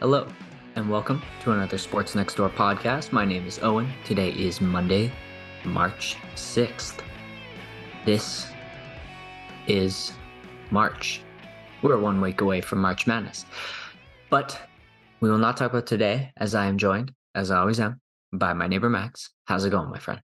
Hello, 0.00 0.28
and 0.74 0.90
welcome 0.90 1.22
to 1.40 1.52
another 1.52 1.78
Sports 1.78 2.14
Next 2.14 2.34
Door 2.34 2.50
podcast. 2.50 3.12
My 3.12 3.24
name 3.24 3.46
is 3.46 3.58
Owen. 3.62 3.90
Today 4.04 4.28
is 4.28 4.60
Monday, 4.60 5.10
March 5.64 6.18
6th. 6.34 7.00
This 8.04 8.46
is 9.66 10.12
March. 10.70 11.22
We're 11.80 11.98
one 11.98 12.20
week 12.20 12.42
away 12.42 12.60
from 12.60 12.82
March 12.82 13.06
Madness. 13.06 13.46
But 14.28 14.60
we 15.20 15.30
will 15.30 15.38
not 15.38 15.56
talk 15.56 15.70
about 15.70 15.86
today, 15.86 16.30
as 16.36 16.54
I 16.54 16.66
am 16.66 16.76
joined, 16.76 17.12
as 17.34 17.50
I 17.50 17.56
always 17.60 17.80
am, 17.80 17.98
by 18.34 18.52
my 18.52 18.66
neighbor 18.66 18.90
Max. 18.90 19.30
How's 19.46 19.64
it 19.64 19.70
going, 19.70 19.88
my 19.88 19.98
friend? 19.98 20.20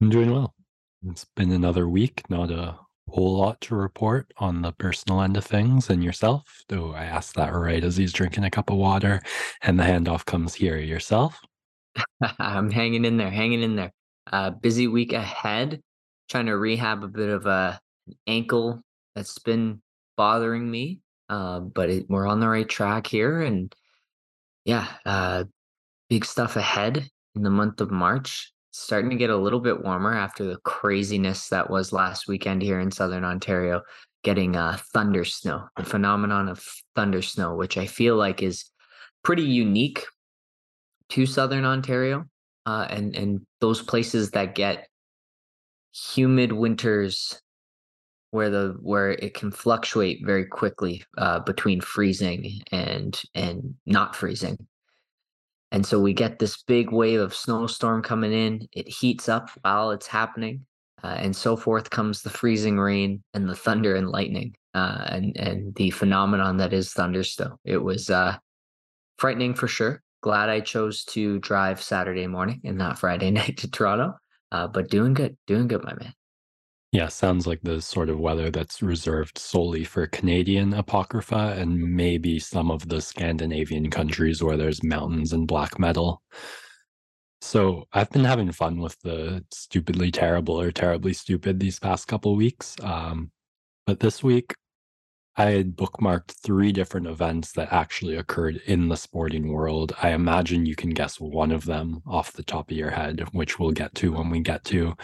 I'm 0.00 0.08
doing 0.08 0.32
well. 0.32 0.54
It's 1.06 1.26
been 1.36 1.52
another 1.52 1.86
week, 1.86 2.22
not 2.30 2.50
a 2.50 2.78
whole 3.10 3.38
lot 3.38 3.60
to 3.62 3.74
report 3.74 4.32
on 4.38 4.62
the 4.62 4.72
personal 4.72 5.20
end 5.20 5.36
of 5.36 5.44
things 5.44 5.90
and 5.90 6.04
yourself. 6.04 6.62
Though 6.68 6.92
I 6.92 7.04
asked 7.04 7.34
that 7.34 7.54
right 7.54 7.82
as 7.82 7.96
he's 7.96 8.12
drinking 8.12 8.44
a 8.44 8.50
cup 8.50 8.70
of 8.70 8.76
water 8.76 9.20
and 9.62 9.78
the 9.78 9.84
handoff 9.84 10.24
comes 10.24 10.54
here. 10.54 10.76
Yourself? 10.76 11.40
I'm 12.38 12.70
hanging 12.70 13.04
in 13.04 13.16
there, 13.16 13.30
hanging 13.30 13.62
in 13.62 13.76
there. 13.76 13.92
Uh, 14.30 14.50
busy 14.50 14.86
week 14.86 15.12
ahead, 15.12 15.80
trying 16.28 16.46
to 16.46 16.56
rehab 16.56 17.02
a 17.02 17.08
bit 17.08 17.30
of 17.30 17.46
a 17.46 17.80
an 18.06 18.14
ankle 18.26 18.82
that's 19.14 19.38
been 19.38 19.82
bothering 20.16 20.70
me. 20.70 21.00
Uh, 21.28 21.60
but 21.60 21.90
it, 21.90 22.06
we're 22.08 22.26
on 22.26 22.40
the 22.40 22.48
right 22.48 22.68
track 22.68 23.06
here, 23.06 23.42
and 23.42 23.74
yeah, 24.64 24.86
uh, 25.04 25.44
big 26.08 26.24
stuff 26.24 26.56
ahead 26.56 27.08
in 27.34 27.42
the 27.42 27.50
month 27.50 27.80
of 27.82 27.90
March 27.90 28.52
starting 28.70 29.10
to 29.10 29.16
get 29.16 29.30
a 29.30 29.36
little 29.36 29.60
bit 29.60 29.82
warmer 29.82 30.14
after 30.14 30.44
the 30.44 30.58
craziness 30.58 31.48
that 31.48 31.70
was 31.70 31.92
last 31.92 32.28
weekend 32.28 32.62
here 32.62 32.80
in 32.80 32.90
southern 32.90 33.24
Ontario, 33.24 33.82
getting 34.22 34.56
uh, 34.56 34.78
thunder 34.92 35.24
snow, 35.24 35.68
the 35.76 35.84
phenomenon 35.84 36.48
of 36.48 36.64
thunder 36.94 37.22
snow, 37.22 37.54
which 37.54 37.76
I 37.78 37.86
feel 37.86 38.16
like 38.16 38.42
is 38.42 38.64
pretty 39.22 39.42
unique 39.42 40.04
to 41.10 41.26
southern 41.26 41.64
Ontario 41.64 42.24
uh, 42.66 42.86
and 42.90 43.16
and 43.16 43.40
those 43.60 43.82
places 43.82 44.30
that 44.32 44.54
get 44.54 44.88
humid 45.92 46.52
winters 46.52 47.40
where 48.30 48.50
the 48.50 48.76
where 48.82 49.12
it 49.12 49.34
can 49.34 49.50
fluctuate 49.50 50.20
very 50.24 50.44
quickly 50.44 51.02
uh, 51.16 51.40
between 51.40 51.80
freezing 51.80 52.60
and 52.70 53.20
and 53.34 53.74
not 53.86 54.14
freezing 54.14 54.58
and 55.70 55.84
so 55.84 56.00
we 56.00 56.12
get 56.12 56.38
this 56.38 56.62
big 56.62 56.92
wave 56.92 57.20
of 57.20 57.34
snowstorm 57.34 58.02
coming 58.02 58.32
in. 58.32 58.66
It 58.72 58.88
heats 58.88 59.28
up 59.28 59.50
while 59.62 59.90
it's 59.90 60.06
happening. 60.06 60.64
Uh, 61.04 61.16
and 61.18 61.36
so 61.36 61.56
forth 61.56 61.90
comes 61.90 62.22
the 62.22 62.30
freezing 62.30 62.78
rain 62.78 63.22
and 63.34 63.48
the 63.48 63.54
thunder 63.54 63.94
and 63.94 64.08
lightning 64.08 64.54
uh, 64.74 65.04
and, 65.08 65.36
and 65.36 65.74
the 65.76 65.90
phenomenon 65.90 66.56
that 66.56 66.72
is 66.72 66.92
thunderstorm. 66.92 67.56
It 67.64 67.78
was 67.78 68.10
uh, 68.10 68.36
frightening 69.18 69.54
for 69.54 69.68
sure. 69.68 70.02
Glad 70.22 70.48
I 70.48 70.60
chose 70.60 71.04
to 71.04 71.38
drive 71.38 71.80
Saturday 71.80 72.26
morning 72.26 72.60
and 72.64 72.76
not 72.76 72.98
Friday 72.98 73.30
night 73.32 73.58
to 73.58 73.70
Toronto. 73.70 74.14
Uh, 74.50 74.66
but 74.66 74.88
doing 74.88 75.12
good, 75.12 75.36
doing 75.46 75.68
good, 75.68 75.84
my 75.84 75.94
man. 75.94 76.14
Yeah, 76.90 77.08
sounds 77.08 77.46
like 77.46 77.60
the 77.62 77.82
sort 77.82 78.08
of 78.08 78.18
weather 78.18 78.50
that's 78.50 78.80
reserved 78.82 79.36
solely 79.36 79.84
for 79.84 80.06
Canadian 80.06 80.72
apocrypha 80.72 81.54
and 81.58 81.78
maybe 81.94 82.38
some 82.38 82.70
of 82.70 82.88
the 82.88 83.02
Scandinavian 83.02 83.90
countries 83.90 84.42
where 84.42 84.56
there's 84.56 84.82
mountains 84.82 85.34
and 85.34 85.46
black 85.46 85.78
metal. 85.78 86.22
So 87.40 87.84
I've 87.92 88.10
been 88.10 88.24
having 88.24 88.50
fun 88.52 88.80
with 88.80 89.00
the 89.02 89.44
stupidly 89.52 90.10
terrible 90.10 90.60
or 90.60 90.72
terribly 90.72 91.12
stupid 91.12 91.60
these 91.60 91.78
past 91.78 92.08
couple 92.08 92.34
weeks. 92.36 92.74
Um, 92.82 93.30
but 93.86 94.00
this 94.00 94.22
week, 94.22 94.54
I 95.36 95.50
had 95.52 95.76
bookmarked 95.76 96.32
three 96.42 96.72
different 96.72 97.06
events 97.06 97.52
that 97.52 97.72
actually 97.72 98.16
occurred 98.16 98.56
in 98.66 98.88
the 98.88 98.96
sporting 98.96 99.52
world. 99.52 99.94
I 100.02 100.10
imagine 100.10 100.66
you 100.66 100.76
can 100.76 100.90
guess 100.90 101.20
one 101.20 101.52
of 101.52 101.64
them 101.64 102.02
off 102.06 102.32
the 102.32 102.42
top 102.42 102.70
of 102.70 102.76
your 102.76 102.90
head, 102.90 103.24
which 103.32 103.58
we'll 103.58 103.72
get 103.72 103.94
to 103.96 104.12
when 104.12 104.30
we 104.30 104.40
get 104.40 104.64
to. 104.66 104.96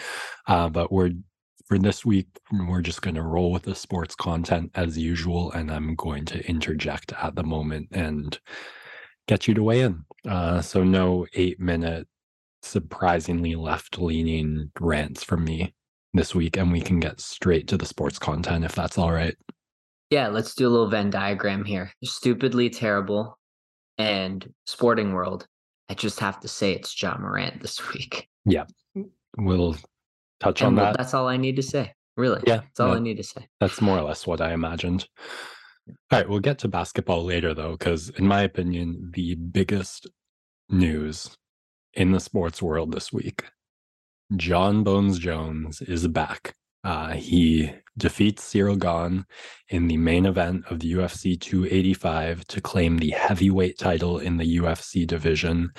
Uh, 0.48 0.69
but 0.69 0.91
we're 0.92 1.12
for 1.66 1.78
this 1.78 2.04
week, 2.04 2.26
we're 2.52 2.82
just 2.82 3.02
going 3.02 3.14
to 3.14 3.22
roll 3.22 3.50
with 3.50 3.62
the 3.62 3.75
sports 3.75 4.14
content 4.14 4.70
as 4.75 4.98
usual, 4.98 5.50
and 5.52 5.70
I'm 5.70 5.94
going 5.94 6.25
to 6.26 6.47
interject 6.48 7.12
at 7.20 7.34
the 7.34 7.42
moment 7.42 7.88
and 7.92 8.38
get 9.26 9.48
you 9.48 9.54
to 9.54 9.62
weigh 9.62 9.80
in. 9.80 10.04
Uh, 10.28 10.60
so, 10.60 10.84
no 10.84 11.26
eight 11.34 11.58
minute, 11.58 12.06
surprisingly 12.62 13.54
left 13.54 13.98
leaning 13.98 14.70
rants 14.78 15.25
from 15.25 15.44
me 15.44 15.75
this 16.12 16.34
week, 16.34 16.56
and 16.56 16.70
we 16.70 16.80
can 16.80 17.00
get 17.00 17.20
straight 17.20 17.66
to 17.69 17.76
the 17.76 17.86
sports 17.86 18.19
content 18.19 18.64
if 18.64 18.75
that's 18.75 18.98
all 18.98 19.12
right. 19.12 19.36
Yeah, 20.10 20.28
let's 20.28 20.54
do 20.54 20.69
a 20.69 20.70
little 20.70 20.88
Venn 20.88 21.10
diagram 21.10 21.64
here. 21.64 21.91
Stupidly 22.04 22.70
terrible 22.70 23.38
and 23.98 24.48
sporting 24.66 25.12
world. 25.12 25.46
I 25.88 25.94
just 25.94 26.20
have 26.20 26.41
to 26.41 26.48
say 26.48 26.72
it's 26.72 27.00
Ja 27.00 27.16
Morant 27.19 27.60
this 27.60 27.81
week. 27.94 28.28
Yeah. 28.44 28.64
We'll 29.36 29.76
touch 30.44 30.60
and 30.60 30.69
on 30.69 30.77
well, 30.77 30.84
that. 30.87 30.99
That's 30.99 31.15
all 31.15 31.28
I 31.28 31.37
need 31.37 31.56
to 31.56 31.62
say. 31.62 31.93
Really. 32.16 32.43
Yeah, 32.47 32.56
That's 32.56 32.81
all. 32.81 32.93
I 32.93 33.00
need 33.00 33.16
to 33.16 33.25
say. 33.25 33.49
That's 33.60 33.81
more 33.81 33.99
or 33.99 34.03
less 34.03 34.27
what 34.27 34.41
I 34.41 34.53
imagined. 34.53 35.09
All 35.88 35.94
right, 36.12 36.28
we'll 36.28 36.41
get 36.41 36.59
to 36.60 36.69
basketball 36.69 37.25
later, 37.25 37.55
though, 37.55 37.72
because 37.72 38.10
in 38.10 38.27
my 38.27 38.43
opinion, 38.43 39.10
the 39.12 39.34
biggest 39.34 40.06
news 40.69 41.37
in 41.93 42.12
the 42.12 42.21
sports 42.21 42.62
world 42.62 42.93
this 42.93 43.12
week 43.12 43.44
Jon 44.37 44.82
Bones 44.82 45.19
Jones 45.19 45.82
is 45.82 46.06
back. 46.09 46.55
Uh, 46.82 47.12
he 47.12 47.72
defeats 47.97 48.43
Cyril 48.43 48.76
Gane 48.76 49.25
in 49.69 49.87
the 49.88 49.97
main 49.97 50.26
event 50.26 50.65
of 50.71 50.81
the 50.81 50.93
UFC 50.93 51.41
285 51.41 52.44
to 52.47 52.61
claim 52.61 52.99
the 52.99 53.11
heavyweight 53.11 53.78
title 53.78 54.19
in 54.19 54.37
the 54.37 54.59
UFC 54.59 55.06
division 55.06 55.71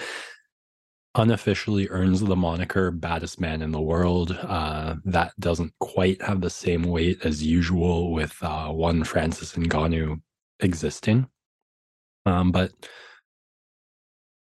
unofficially 1.15 1.87
earns 1.89 2.19
the 2.19 2.35
moniker 2.35 2.91
baddest 2.91 3.39
man 3.39 3.61
in 3.61 3.71
the 3.71 3.81
world. 3.81 4.37
Uh, 4.41 4.95
that 5.05 5.33
doesn't 5.39 5.73
quite 5.79 6.21
have 6.21 6.41
the 6.41 6.49
same 6.49 6.83
weight 6.83 7.25
as 7.25 7.41
usual 7.41 8.11
with 8.11 8.37
uh, 8.41 8.69
one 8.69 9.03
Francis 9.03 9.53
Ngannou 9.53 10.21
existing. 10.59 11.27
Um, 12.25 12.51
but 12.51 12.71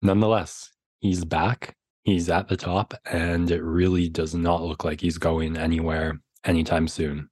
nonetheless, 0.02 0.70
he's 1.00 1.24
back. 1.24 1.76
He's 2.04 2.28
at 2.28 2.48
the 2.48 2.56
top, 2.56 2.94
and 3.04 3.50
it 3.50 3.62
really 3.62 4.08
does 4.08 4.34
not 4.34 4.62
look 4.62 4.84
like 4.84 5.00
he's 5.00 5.18
going 5.18 5.56
anywhere 5.56 6.20
anytime 6.44 6.88
soon. 6.88 7.28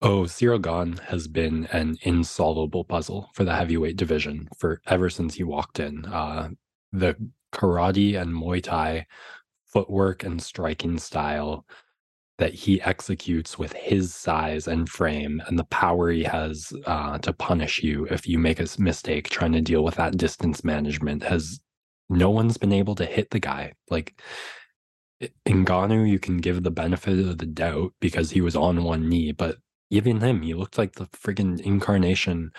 Oh, 0.00 0.26
Cyril 0.26 0.58
Gane 0.58 0.98
has 1.08 1.28
been 1.28 1.66
an 1.66 1.96
insolvable 2.02 2.84
puzzle 2.84 3.30
for 3.34 3.44
the 3.44 3.54
heavyweight 3.54 3.96
division 3.96 4.48
for 4.58 4.80
ever 4.86 5.08
since 5.08 5.34
he 5.34 5.44
walked 5.44 5.80
in. 5.80 6.04
Uh, 6.06 6.50
the 6.92 7.16
karate 7.54 8.20
and 8.20 8.34
Muay 8.34 8.62
Thai 8.62 9.06
footwork 9.64 10.24
and 10.24 10.42
striking 10.42 10.98
style 10.98 11.64
that 12.38 12.52
he 12.52 12.80
executes 12.82 13.58
with 13.58 13.72
his 13.74 14.14
size 14.14 14.66
and 14.66 14.88
frame 14.88 15.40
and 15.46 15.58
the 15.58 15.64
power 15.64 16.10
he 16.10 16.24
has 16.24 16.72
uh, 16.86 17.16
to 17.18 17.32
punish 17.32 17.82
you 17.82 18.06
if 18.06 18.26
you 18.26 18.38
make 18.38 18.58
a 18.58 18.66
mistake 18.78 19.30
trying 19.30 19.52
to 19.52 19.60
deal 19.60 19.84
with 19.84 19.94
that 19.94 20.16
distance 20.16 20.64
management 20.64 21.22
has 21.22 21.60
no 22.08 22.30
one's 22.30 22.56
been 22.56 22.72
able 22.72 22.94
to 22.96 23.06
hit 23.06 23.30
the 23.30 23.38
guy. 23.38 23.72
Like 23.88 24.20
in 25.20 25.64
Ngannou 25.64 26.08
you 26.08 26.18
can 26.18 26.38
give 26.38 26.62
the 26.62 26.70
benefit 26.70 27.18
of 27.20 27.38
the 27.38 27.46
doubt 27.46 27.92
because 28.00 28.30
he 28.30 28.40
was 28.40 28.56
on 28.56 28.84
one 28.84 29.08
knee 29.08 29.32
but 29.32 29.56
even 29.90 30.20
him 30.20 30.42
he 30.42 30.54
looked 30.54 30.78
like 30.78 30.92
the 30.94 31.06
friggin' 31.06 31.60
incarnation 31.60 32.50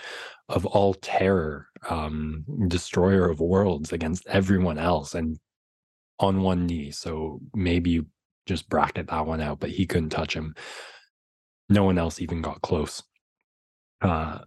of 0.48 0.64
all 0.66 0.94
terror 0.94 1.68
um 1.88 2.44
destroyer 2.68 3.28
of 3.28 3.40
worlds 3.40 3.92
against 3.92 4.26
everyone 4.26 4.78
else 4.78 5.14
and 5.14 5.38
on 6.18 6.42
one 6.42 6.66
knee 6.66 6.90
so 6.90 7.40
maybe 7.54 7.90
you 7.90 8.06
just 8.46 8.68
bracket 8.68 9.08
that 9.08 9.26
one 9.26 9.40
out 9.40 9.60
but 9.60 9.70
he 9.70 9.86
couldn't 9.86 10.10
touch 10.10 10.34
him. 10.34 10.54
No 11.68 11.82
one 11.84 11.98
else 11.98 12.20
even 12.20 12.42
got 12.42 12.62
close. 12.62 13.02
Uh 14.00 14.38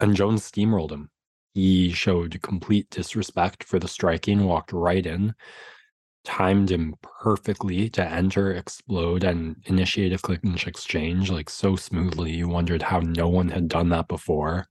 and 0.00 0.16
jones 0.16 0.50
steamrolled 0.50 0.90
him. 0.90 1.10
He 1.54 1.92
showed 1.92 2.40
complete 2.42 2.88
disrespect 2.90 3.64
for 3.64 3.78
the 3.78 3.88
striking 3.88 4.44
walked 4.44 4.72
right 4.72 5.04
in 5.04 5.34
timed 6.24 6.70
him 6.70 6.94
perfectly 7.02 7.88
to 7.88 8.04
enter 8.04 8.52
explode 8.52 9.24
and 9.24 9.56
initiate 9.66 10.12
a 10.12 10.18
clinch 10.18 10.66
exchange 10.66 11.30
like 11.30 11.48
so 11.48 11.74
smoothly 11.76 12.32
you 12.32 12.48
wondered 12.48 12.82
how 12.82 12.98
no 13.00 13.28
one 13.28 13.48
had 13.48 13.68
done 13.68 13.88
that 13.88 14.08
before 14.08 14.66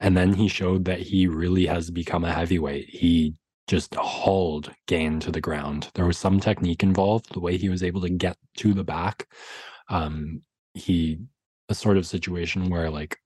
and 0.00 0.16
then 0.16 0.34
he 0.34 0.48
showed 0.48 0.84
that 0.84 1.00
he 1.00 1.26
really 1.26 1.66
has 1.66 1.90
become 1.90 2.24
a 2.24 2.32
heavyweight. 2.32 2.88
He 2.88 3.34
just 3.66 3.94
hauled 3.94 4.72
Gane 4.86 5.20
to 5.20 5.32
the 5.32 5.40
ground. 5.40 5.90
There 5.94 6.06
was 6.06 6.18
some 6.18 6.38
technique 6.38 6.82
involved, 6.82 7.32
the 7.32 7.40
way 7.40 7.56
he 7.56 7.68
was 7.68 7.82
able 7.82 8.02
to 8.02 8.10
get 8.10 8.36
to 8.58 8.74
the 8.74 8.84
back. 8.84 9.26
Um, 9.88 10.42
he 10.74 11.18
a 11.68 11.74
sort 11.74 11.96
of 11.96 12.06
situation 12.06 12.68
where 12.68 12.90
like 12.90 13.18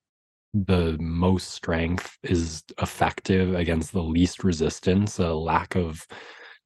the 0.55 0.97
most 0.99 1.51
strength 1.51 2.17
is 2.23 2.63
effective 2.81 3.55
against 3.55 3.93
the 3.93 4.03
least 4.03 4.45
resistance, 4.45 5.19
a 5.19 5.35
lack 5.35 5.75
of 5.75 6.07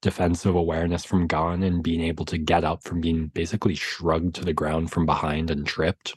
defensive 0.05 0.55
awareness 0.55 1.03
from 1.03 1.27
Gane 1.27 1.63
and 1.63 1.83
being 1.83 2.03
able 2.03 2.27
to 2.27 2.37
get 2.37 2.63
up 2.63 2.85
from 2.85 3.01
being 3.01 3.29
basically 3.29 3.75
shrugged 3.75 4.35
to 4.35 4.45
the 4.45 4.53
ground 4.53 4.91
from 4.91 5.07
behind 5.07 5.51
and 5.51 5.67
tripped. 5.67 6.15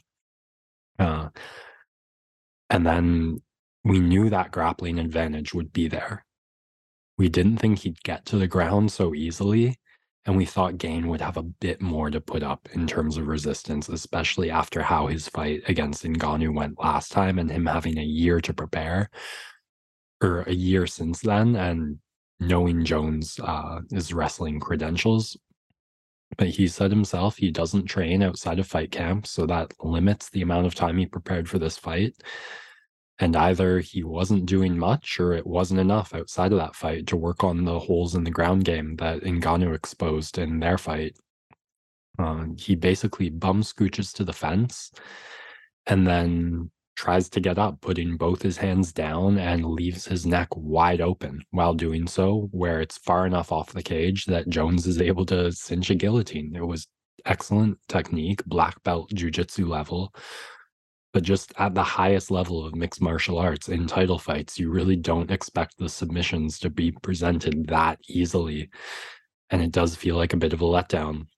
Uh, 0.98 1.30
and 2.68 2.86
then 2.86 3.40
we 3.84 3.98
knew 3.98 4.28
that 4.28 4.50
grappling 4.50 4.98
advantage 4.98 5.54
would 5.54 5.72
be 5.72 5.88
there. 5.88 6.26
We 7.16 7.30
didn't 7.30 7.56
think 7.56 7.78
he'd 7.78 8.02
get 8.02 8.26
to 8.26 8.36
the 8.36 8.46
ground 8.46 8.92
so 8.92 9.14
easily, 9.14 9.78
and 10.26 10.36
we 10.36 10.44
thought 10.44 10.76
Gane 10.76 11.08
would 11.08 11.22
have 11.22 11.38
a 11.38 11.42
bit 11.42 11.80
more 11.80 12.10
to 12.10 12.20
put 12.20 12.42
up 12.42 12.68
in 12.74 12.86
terms 12.86 13.16
of 13.16 13.26
resistance, 13.26 13.88
especially 13.88 14.50
after 14.50 14.82
how 14.82 15.06
his 15.06 15.30
fight 15.30 15.62
against 15.66 16.04
Ngannou 16.04 16.54
went 16.54 16.78
last 16.78 17.10
time 17.10 17.38
and 17.38 17.50
him 17.50 17.64
having 17.64 17.96
a 17.96 18.02
year 18.02 18.38
to 18.42 18.52
prepare, 18.52 19.08
or 20.22 20.42
a 20.42 20.52
year 20.52 20.86
since 20.86 21.20
then, 21.20 21.56
and 21.56 22.00
knowing 22.40 22.84
Jones 22.84 23.38
uh, 23.42 23.80
his 23.90 24.12
wrestling 24.12 24.60
credentials. 24.60 25.36
But 26.36 26.48
he 26.48 26.68
said 26.68 26.90
himself 26.90 27.36
he 27.36 27.50
doesn't 27.50 27.86
train 27.86 28.22
outside 28.22 28.58
of 28.58 28.66
fight 28.66 28.90
camp, 28.90 29.26
so 29.26 29.46
that 29.46 29.72
limits 29.82 30.30
the 30.30 30.42
amount 30.42 30.66
of 30.66 30.74
time 30.74 30.98
he 30.98 31.06
prepared 31.06 31.48
for 31.48 31.58
this 31.58 31.78
fight. 31.78 32.14
And 33.18 33.34
either 33.34 33.80
he 33.80 34.04
wasn't 34.04 34.46
doing 34.46 34.78
much 34.78 35.18
or 35.18 35.32
it 35.32 35.46
wasn't 35.46 35.80
enough 35.80 36.14
outside 36.14 36.52
of 36.52 36.58
that 36.58 36.76
fight 36.76 37.08
to 37.08 37.16
work 37.16 37.42
on 37.42 37.64
the 37.64 37.78
holes 37.78 38.14
in 38.14 38.22
the 38.22 38.30
ground 38.30 38.64
game 38.64 38.94
that 38.96 39.22
Ngannou 39.22 39.74
exposed 39.74 40.38
in 40.38 40.60
their 40.60 40.78
fight. 40.78 41.16
Uh, 42.18 42.46
he 42.56 42.76
basically 42.76 43.30
bum 43.30 43.62
scooches 43.62 44.12
to 44.14 44.24
the 44.24 44.32
fence 44.32 44.92
and 45.88 46.06
then 46.06 46.70
tries 46.98 47.28
to 47.28 47.38
get 47.38 47.58
up, 47.58 47.80
putting 47.80 48.16
both 48.16 48.42
his 48.42 48.56
hands 48.56 48.92
down 48.92 49.38
and 49.38 49.64
leaves 49.64 50.04
his 50.04 50.26
neck 50.26 50.48
wide 50.56 51.00
open 51.00 51.40
while 51.52 51.72
doing 51.72 52.08
so, 52.08 52.48
where 52.50 52.80
it's 52.80 52.98
far 52.98 53.24
enough 53.24 53.52
off 53.52 53.72
the 53.72 53.82
cage 53.82 54.24
that 54.24 54.48
Jones 54.48 54.84
is 54.84 55.00
able 55.00 55.24
to 55.24 55.52
cinch 55.52 55.90
a 55.90 55.94
guillotine. 55.94 56.56
It 56.56 56.66
was 56.66 56.88
excellent 57.24 57.78
technique, 57.86 58.44
black 58.46 58.82
belt 58.82 59.10
jujitsu 59.14 59.68
level. 59.68 60.12
But 61.12 61.22
just 61.22 61.52
at 61.56 61.72
the 61.72 61.84
highest 61.84 62.32
level 62.32 62.66
of 62.66 62.74
mixed 62.74 63.00
martial 63.00 63.38
arts 63.38 63.68
in 63.68 63.86
title 63.86 64.18
fights, 64.18 64.58
you 64.58 64.68
really 64.68 64.96
don't 64.96 65.30
expect 65.30 65.78
the 65.78 65.88
submissions 65.88 66.58
to 66.58 66.68
be 66.68 66.90
presented 66.90 67.68
that 67.68 68.00
easily. 68.08 68.70
And 69.50 69.62
it 69.62 69.70
does 69.70 69.94
feel 69.94 70.16
like 70.16 70.32
a 70.32 70.36
bit 70.36 70.52
of 70.52 70.62
a 70.62 70.64
letdown. 70.64 71.28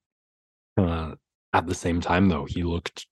Uh, 0.79 1.17
at 1.53 1.67
the 1.67 1.75
same 1.75 2.01
time, 2.01 2.31
though, 2.31 2.47
he 2.47 2.63
looked, 2.63 3.07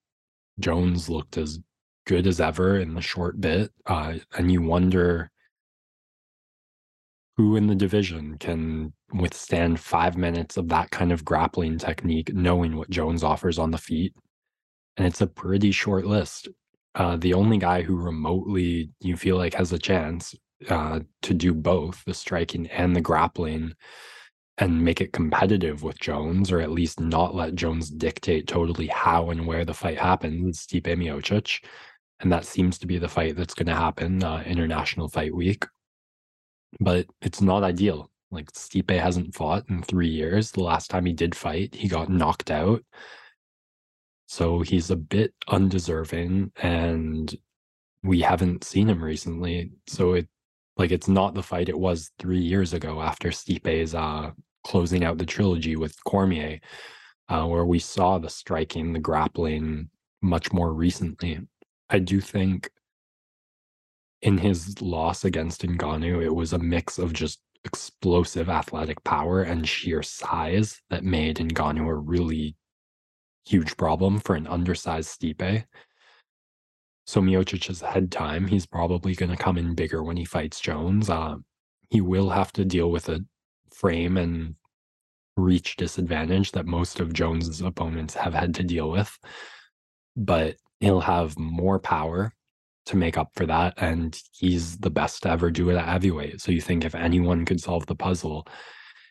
Jones 0.59 1.11
looked 1.11 1.37
as 1.37 1.59
good 2.09 2.27
as 2.27 2.41
ever 2.41 2.81
in 2.81 2.95
the 2.95 3.01
short 3.01 3.41
bit. 3.41 3.71
Uh, 3.87 4.15
and 4.37 4.51
you 4.51 4.63
wonder 4.63 5.31
who 7.37 7.55
in 7.55 7.69
the 7.69 7.77
division 7.77 8.37
can 8.39 8.93
withstand 9.13 9.79
five 9.79 10.17
minutes 10.17 10.57
of 10.57 10.69
that 10.69 10.91
kind 10.91 11.13
of 11.13 11.25
grappling 11.25 11.79
technique, 11.79 12.35
knowing 12.35 12.77
what 12.77 12.91
Jones 12.91 13.23
offers 13.23 13.61
on 13.61 13.71
the 13.71 13.79
feet 13.79 14.13
and 14.99 15.07
it's 15.07 15.21
a 15.21 15.27
pretty 15.27 15.71
short 15.71 16.05
list. 16.05 16.49
Uh, 16.95 17.17
the 17.17 17.33
only 17.33 17.57
guy 17.57 17.83
who 17.83 17.97
remotely 17.97 18.91
you 19.01 19.17
feel 19.17 19.37
like 19.37 19.55
has 19.55 19.73
a 19.73 19.79
chance 19.79 20.35
uh, 20.69 20.99
to 21.23 21.33
do 21.33 21.55
both 21.55 22.03
the 22.05 22.13
striking 22.13 22.67
and 22.67 22.95
the 22.95 23.01
grappling 23.01 23.73
and 24.59 24.85
make 24.85 25.01
it 25.01 25.13
competitive 25.13 25.85
with 25.85 26.01
Jones, 26.01 26.51
or 26.51 26.61
at 26.61 26.73
least 26.73 26.99
not 26.99 27.37
let 27.37 27.55
Jones 27.55 27.91
dictate 27.91 28.49
totally 28.49 28.89
how 28.89 29.31
and 29.31 29.47
where 29.47 29.65
the 29.65 29.73
fight 29.73 29.99
happens, 29.99 30.67
Stipe 30.67 30.83
Miocic. 30.83 31.63
And 32.21 32.33
that 32.33 32.45
seems 32.45 32.79
to 32.79 32.87
be 32.87 32.99
the 32.99 33.09
fight 33.09 33.37
that's 33.37 33.55
going 33.55 33.69
to 33.69 33.75
happen 33.75 34.23
uh, 34.25 34.43
International 34.45 35.09
Fight 35.09 35.35
Week. 35.35 35.65
But 36.81 37.07
it's 37.23 37.41
not 37.41 37.63
ideal. 37.63 38.11
Like 38.31 38.53
Stipe 38.53 38.91
hasn't 38.91 39.35
fought 39.35 39.65
in 39.71 39.83
three 39.83 40.09
years. 40.09 40.51
The 40.51 40.63
last 40.63 40.91
time 40.91 41.07
he 41.07 41.13
did 41.13 41.35
fight, 41.35 41.75
he 41.75 41.89
got 41.89 42.11
knocked 42.11 42.51
out. 42.51 42.83
So 44.27 44.61
he's 44.61 44.91
a 44.91 44.97
bit 44.97 45.33
undeserving 45.49 46.53
and 46.57 47.35
we 48.03 48.21
haven't 48.21 48.65
seen 48.65 48.89
him 48.89 49.03
recently. 49.03 49.71
So 49.87 50.15
it 50.15 50.29
like 50.77 50.93
it's 50.93 51.09
not 51.09 51.35
the 51.35 51.43
fight 51.43 51.69
it 51.69 51.79
was 51.79 52.13
three 52.19 52.41
years 52.41 52.73
ago 52.73 53.01
after 53.01 53.31
Stipe's 53.31 53.95
uh 53.95 54.31
closing 54.65 55.05
out 55.05 55.19
the 55.19 55.27
trilogy 55.27 55.77
with 55.77 56.03
Cormier, 56.05 56.61
uh, 57.29 57.47
where 57.47 57.65
we 57.65 57.79
saw 57.79 58.19
the 58.19 58.29
striking, 58.29 58.93
the 58.93 58.99
grappling 58.99 59.89
much 60.21 60.53
more 60.53 60.73
recently. 60.75 61.41
I 61.91 61.99
do 61.99 62.21
think 62.21 62.71
in 64.23 64.39
his 64.39 64.81
loss 64.83 65.25
against 65.25 65.63
Ngannou, 65.63 66.23
it 66.23 66.35
was 66.35 66.53
a 66.53 66.59
mix 66.59 66.99
of 66.99 67.13
just 67.13 67.41
explosive 67.65 68.49
athletic 68.49 69.03
power 69.05 69.43
and 69.43 69.69
sheer 69.69 70.03
size 70.03 70.81
that 70.91 71.05
made 71.05 71.37
Ngannou 71.37 71.89
a 71.89 71.95
really 71.95 72.57
huge 73.45 73.77
problem 73.77 74.19
for 74.19 74.35
an 74.35 74.47
undersized 74.47 75.21
Stipe. 75.21 75.65
So 77.07 77.21
Miocic's 77.23 77.81
head 77.81 78.13
time, 78.13 78.47
he's 78.47 78.67
probably 78.67 79.15
going 79.15 79.31
to 79.31 79.37
come 79.37 79.57
in 79.57 79.75
bigger 79.75 80.03
when 80.03 80.17
he 80.17 80.25
fights 80.25 80.61
Jones. 80.61 81.09
Uh, 81.09 81.37
he 81.89 82.03
will 82.03 82.29
have 82.29 82.53
to 82.53 82.65
deal 82.65 82.91
with 82.91 83.09
a 83.09 83.25
frame 83.73 84.19
and 84.19 84.57
reach 85.37 85.77
disadvantage 85.77 86.53
that 86.53 86.67
most 86.67 87.01
of 87.01 87.15
Jones's 87.15 87.63
opponents 87.63 88.15
have 88.15 88.35
had 88.35 88.55
to 88.57 88.63
deal 88.63 88.91
with. 88.91 89.17
But 90.17 90.57
he'll 90.81 91.01
have 91.01 91.39
more 91.39 91.79
power 91.79 92.33
to 92.87 92.97
make 92.97 93.19
up 93.19 93.31
for 93.35 93.47
that. 93.47 93.75
And 93.77 94.19
he's 94.33 94.79
the 94.79 94.91
best 94.91 95.23
to 95.23 95.31
ever 95.31 95.51
do 95.51 95.71
it 95.71 95.77
at 95.77 95.89
heavyweight. 95.89 96.41
So 96.41 96.53
you 96.53 96.61
think 96.61 96.85
if 96.85 96.95
anyone 96.95 97.45
could 97.45 97.61
solve 97.61 97.87
the 97.87 97.95
puzzle, 97.95 98.47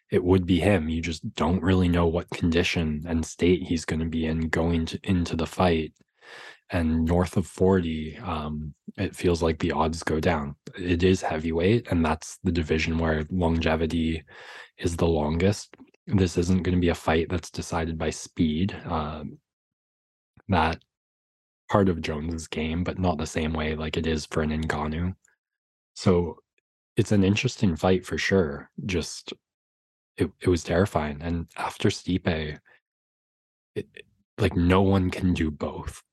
it 0.09 0.23
would 0.23 0.45
be 0.45 0.59
him. 0.59 0.89
You 0.89 1.01
just 1.01 1.33
don't 1.35 1.61
really 1.61 1.87
know 1.87 2.07
what 2.07 2.29
condition 2.29 3.03
and 3.07 3.25
state 3.25 3.63
he's 3.63 3.85
going 3.85 3.99
to 3.99 4.05
be 4.05 4.25
in 4.25 4.49
going 4.49 4.85
to, 4.87 4.99
into 5.03 5.35
the 5.35 5.45
fight. 5.45 5.93
And 6.69 7.05
north 7.05 7.37
of 7.37 7.47
40, 7.47 8.17
um, 8.17 8.73
it 8.97 9.15
feels 9.15 9.41
like 9.41 9.59
the 9.59 9.71
odds 9.71 10.03
go 10.03 10.19
down. 10.19 10.55
It 10.77 11.03
is 11.03 11.21
heavyweight, 11.21 11.87
and 11.89 12.03
that's 12.03 12.39
the 12.43 12.51
division 12.51 12.97
where 12.97 13.25
longevity 13.29 14.23
is 14.77 14.97
the 14.97 15.07
longest. 15.07 15.75
This 16.07 16.37
isn't 16.37 16.63
going 16.63 16.75
to 16.75 16.81
be 16.81 16.89
a 16.89 16.95
fight 16.95 17.27
that's 17.29 17.51
decided 17.51 17.97
by 17.97 18.09
speed. 18.09 18.75
Um, 18.85 19.37
that 20.49 20.81
part 21.69 21.89
of 21.89 22.01
Jones's 22.01 22.47
game, 22.47 22.83
but 22.83 22.99
not 22.99 23.17
the 23.17 23.25
same 23.25 23.53
way 23.53 23.75
like 23.75 23.97
it 23.97 24.07
is 24.07 24.25
for 24.25 24.41
an 24.41 24.49
Ngannou. 24.49 25.15
So 25.95 26.37
it's 26.95 27.11
an 27.11 27.23
interesting 27.23 27.75
fight 27.75 28.05
for 28.05 28.17
sure. 28.17 28.69
Just 28.85 29.33
it, 30.17 30.31
it 30.41 30.49
was 30.49 30.63
terrifying. 30.63 31.19
And 31.21 31.47
after 31.57 31.89
Stipe, 31.89 32.57
it, 33.75 33.87
like 34.37 34.55
no 34.55 34.81
one 34.81 35.09
can 35.09 35.33
do 35.33 35.51
both. 35.51 36.03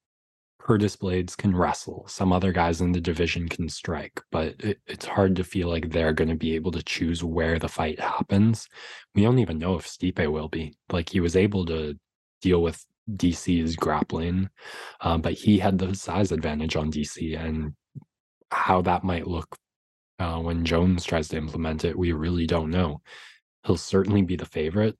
Curtis 0.58 0.96
Blaydes 0.96 1.36
can 1.36 1.54
wrestle. 1.54 2.06
Some 2.08 2.32
other 2.32 2.50
guys 2.50 2.80
in 2.80 2.92
the 2.92 3.00
division 3.00 3.48
can 3.48 3.68
strike, 3.68 4.22
but 4.32 4.54
it, 4.60 4.78
it's 4.86 5.04
hard 5.04 5.36
to 5.36 5.44
feel 5.44 5.68
like 5.68 5.90
they're 5.90 6.14
going 6.14 6.30
to 6.30 6.34
be 6.34 6.54
able 6.54 6.72
to 6.72 6.82
choose 6.82 7.22
where 7.22 7.58
the 7.58 7.68
fight 7.68 8.00
happens. 8.00 8.66
We 9.14 9.22
don't 9.22 9.38
even 9.38 9.58
know 9.58 9.76
if 9.76 9.86
Stipe 9.86 10.26
will 10.32 10.48
be. 10.48 10.74
Like 10.90 11.10
he 11.10 11.20
was 11.20 11.36
able 11.36 11.66
to 11.66 11.98
deal 12.40 12.62
with 12.62 12.82
DC's 13.10 13.76
grappling, 13.76 14.48
um, 15.00 15.20
but 15.20 15.34
he 15.34 15.58
had 15.58 15.78
the 15.78 15.94
size 15.94 16.32
advantage 16.32 16.76
on 16.76 16.90
DC, 16.90 17.38
and 17.38 17.74
how 18.50 18.82
that 18.82 19.04
might 19.04 19.26
look 19.26 19.56
uh, 20.18 20.38
when 20.38 20.64
Jones 20.64 21.04
tries 21.04 21.28
to 21.28 21.36
implement 21.36 21.84
it, 21.84 21.98
we 21.98 22.12
really 22.12 22.46
don't 22.46 22.70
know 22.70 23.00
he'll 23.64 23.76
certainly 23.76 24.22
be 24.22 24.36
the 24.36 24.46
favorite. 24.46 24.96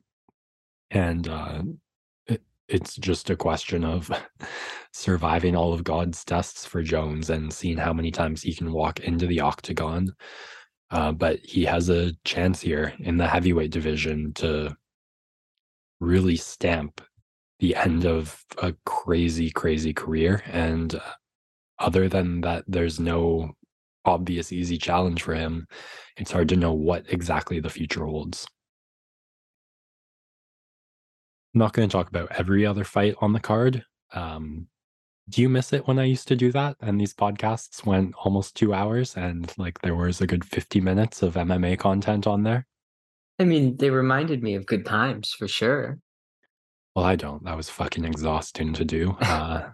And 0.91 1.29
uh, 1.29 1.63
it, 2.27 2.43
it's 2.69 2.97
just 2.97 3.31
a 3.31 3.37
question 3.37 3.85
of 3.85 4.11
surviving 4.93 5.57
all 5.57 5.73
of 5.73 5.85
God's 5.85 6.25
tests 6.25 6.65
for 6.65 6.83
Jones 6.83 7.31
and 7.31 7.53
seeing 7.53 7.79
how 7.79 7.93
many 7.93 8.11
times 8.11 8.43
he 8.43 8.55
can 8.55 8.73
walk 8.73 9.01
into 9.01 9.27
the 9.27 9.41
octagon. 9.41 10.13
Uh, 10.91 11.13
but 11.13 11.41
he 11.41 11.65
has 11.65 11.89
a 11.89 12.13
chance 12.25 12.61
here 12.61 12.93
in 13.01 13.17
the 13.17 13.27
heavyweight 13.27 13.71
division 13.71 14.33
to 14.35 14.77
really 16.01 16.37
stamp 16.37 17.01
the 17.65 17.77
end 17.77 18.05
of 18.05 18.45
a 18.59 18.75
crazy, 18.85 19.51
crazy 19.51 19.95
career. 19.95 20.43
And 20.53 20.95
uh, 20.95 21.01
other 21.79 22.11
than 22.11 22.43
that, 22.43 22.63
there's 22.69 23.01
no 23.01 23.53
obvious 24.05 24.53
easy 24.53 24.77
challenge 24.77 25.23
for 25.23 25.35
him. 25.35 25.67
It's 26.19 26.31
hard 26.31 26.51
to 26.51 26.57
know 26.57 26.75
what 26.75 27.07
exactly 27.09 27.61
the 27.61 27.71
future 27.71 28.05
holds. 28.05 28.47
I'm 31.55 31.61
not 31.61 31.73
going 31.73 31.89
to 31.89 31.93
talk 31.93 32.09
about 32.09 32.33
every 32.33 32.67
other 32.67 32.85
fight 32.85 33.15
on 33.23 33.33
the 33.33 33.41
card. 33.41 33.83
Um, 34.13 34.67
do 35.31 35.41
you 35.41 35.49
miss 35.49 35.73
it 35.73 35.89
when 35.89 35.99
I 35.99 36.05
used 36.05 36.29
to 36.29 36.37
do 36.37 36.53
that? 36.53 36.77
And 36.83 37.01
these 37.01 37.15
podcasts 37.15 37.87
went 37.87 38.15
almost 38.25 38.57
two 38.57 38.75
hours 38.75 39.17
and 39.17 39.51
like 39.57 39.81
there 39.81 39.95
was 39.95 40.21
a 40.21 40.27
good 40.27 40.45
50 40.45 40.83
minutes 40.83 41.23
of 41.23 41.33
MMA 41.33 41.79
content 41.79 42.27
on 42.27 42.43
there. 42.43 42.67
I 43.39 43.45
mean, 43.45 43.79
they 43.79 43.89
reminded 43.89 44.43
me 44.43 44.55
of 44.55 44.67
good 44.67 44.85
times 44.85 45.31
for 45.31 45.49
sure. 45.49 45.99
Well, 46.95 47.05
I 47.05 47.17
don't. 47.17 47.45
That 47.45 47.57
was 47.57 47.69
fucking 47.69 48.05
exhausting 48.05 48.73
to 48.75 48.85
do. 48.85 49.17
Uh, 49.21 49.71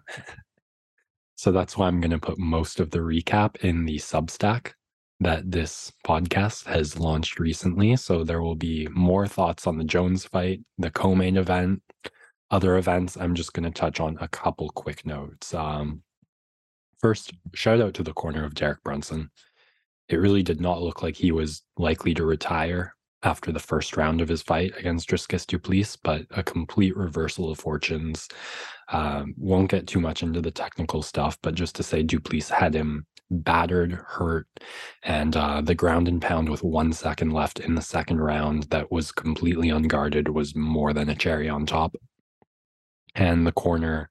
so 1.37 1.53
that's 1.53 1.77
why 1.77 1.87
I'm 1.87 2.01
going 2.01 2.11
to 2.13 2.19
put 2.19 2.39
most 2.39 2.81
of 2.81 2.91
the 2.91 3.01
recap 3.01 3.57
in 3.65 3.85
the 3.85 3.97
Substack 3.97 4.73
that 5.21 5.51
this 5.51 5.93
podcast 6.07 6.65
has 6.67 6.99
launched 6.99 7.39
recently. 7.39 7.97
So 7.97 8.25
there 8.25 8.41
will 8.41 8.55
be 8.55 8.89
more 8.93 9.27
thoughts 9.27 9.67
on 9.67 9.77
the 9.77 9.85
Jones 9.85 10.25
fight, 10.25 10.61
the 10.79 10.91
co 10.91 11.15
main 11.15 11.37
event, 11.37 11.83
other 12.51 12.79
events. 12.79 13.17
I'm 13.17 13.35
just 13.35 13.53
going 13.53 13.71
to 13.71 13.79
touch 13.79 14.01
on 14.01 14.17
a 14.21 14.29
couple 14.29 14.71
quick 14.71 15.05
notes. 15.05 15.53
Um, 15.53 16.03
First, 17.01 17.33
shout 17.55 17.81
out 17.81 17.95
to 17.95 18.03
the 18.03 18.13
corner 18.13 18.45
of 18.45 18.55
Derek 18.55 18.83
Brunson. 18.85 19.31
It 20.09 20.17
really 20.17 20.43
did 20.43 20.61
not 20.61 20.83
look 20.83 21.03
like 21.03 21.17
he 21.17 21.33
was 21.33 21.63
likely 21.79 22.13
to 22.15 22.25
retire 22.27 22.95
after 23.23 23.53
the 23.53 23.61
first 23.61 23.97
round 23.97 24.21
of 24.21 24.29
his 24.29 24.43
fight 24.43 24.73
against 24.79 25.09
Dricus 25.09 25.47
Du 25.47 25.59
Plessis, 25.59 25.97
but 25.97 26.27
a 26.31 26.43
complete 26.43 26.97
reversal 26.97 27.51
of 27.51 27.59
fortunes. 27.59 28.29
Um, 28.93 29.35
won't 29.37 29.71
get 29.71 29.87
too 29.87 30.01
much 30.01 30.23
into 30.23 30.41
the 30.41 30.51
technical 30.51 31.03
stuff, 31.03 31.39
but 31.43 31.55
just 31.55 31.77
to 31.77 31.83
say 31.83 32.03
Du 32.03 32.19
Plessis 32.19 32.51
had 32.51 32.75
him 32.75 33.07
battered, 33.31 33.93
hurt, 33.93 34.47
and 35.05 35.37
uh, 35.37 35.61
the 35.61 35.75
ground 35.75 36.09
and 36.09 36.21
pound 36.21 36.49
with 36.49 36.65
one 36.65 36.93
second 36.93 37.33
left 37.33 37.61
in 37.61 37.75
the 37.75 37.83
second 37.83 38.21
round 38.21 38.65
that 38.65 38.91
was 38.91 39.13
completely 39.13 39.71
unguarded 39.71 40.29
was 40.29 40.57
more 40.57 40.93
than 40.93 41.09
a 41.09 41.15
cherry 41.15 41.49
on 41.49 41.67
top. 41.67 41.95
And 43.15 43.47
the 43.47 43.53
corner 43.53 44.09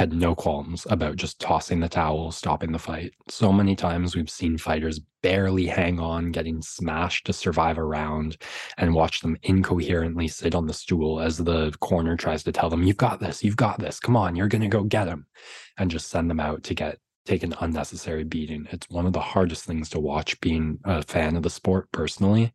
had 0.00 0.14
no 0.14 0.34
qualms 0.34 0.86
about 0.88 1.16
just 1.16 1.38
tossing 1.38 1.78
the 1.78 1.88
towel, 1.88 2.32
stopping 2.32 2.72
the 2.72 2.78
fight. 2.78 3.12
So 3.28 3.52
many 3.52 3.76
times 3.76 4.16
we've 4.16 4.30
seen 4.30 4.56
fighters 4.56 4.98
barely 5.20 5.66
hang 5.66 6.00
on, 6.00 6.32
getting 6.32 6.62
smashed 6.62 7.26
to 7.26 7.34
survive 7.34 7.76
a 7.76 7.84
round, 7.84 8.38
and 8.78 8.94
watch 8.94 9.20
them 9.20 9.36
incoherently 9.42 10.26
sit 10.26 10.54
on 10.54 10.66
the 10.66 10.72
stool 10.72 11.20
as 11.20 11.36
the 11.36 11.70
corner 11.80 12.16
tries 12.16 12.42
to 12.44 12.50
tell 12.52 12.70
them, 12.70 12.82
You've 12.82 12.96
got 12.96 13.20
this, 13.20 13.44
you've 13.44 13.58
got 13.58 13.78
this, 13.78 14.00
come 14.00 14.16
on, 14.16 14.36
you're 14.36 14.48
going 14.48 14.62
to 14.62 14.68
go 14.68 14.84
get 14.84 15.06
him, 15.06 15.26
and 15.76 15.90
just 15.90 16.08
send 16.08 16.30
them 16.30 16.40
out 16.40 16.62
to 16.62 16.74
get 16.74 16.96
take 17.26 17.42
an 17.42 17.54
unnecessary 17.60 18.24
beating. 18.24 18.66
It's 18.70 18.88
one 18.88 19.04
of 19.04 19.12
the 19.12 19.20
hardest 19.20 19.66
things 19.66 19.90
to 19.90 20.00
watch 20.00 20.40
being 20.40 20.78
a 20.86 21.02
fan 21.02 21.36
of 21.36 21.42
the 21.42 21.50
sport 21.50 21.92
personally. 21.92 22.54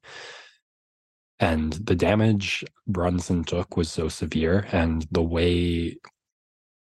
And 1.39 1.73
the 1.73 1.95
damage 1.95 2.65
Brunson 2.87 3.43
took 3.43 3.77
was 3.77 3.91
so 3.91 4.09
severe, 4.09 4.65
and 4.71 5.05
the 5.11 5.21
way 5.21 5.97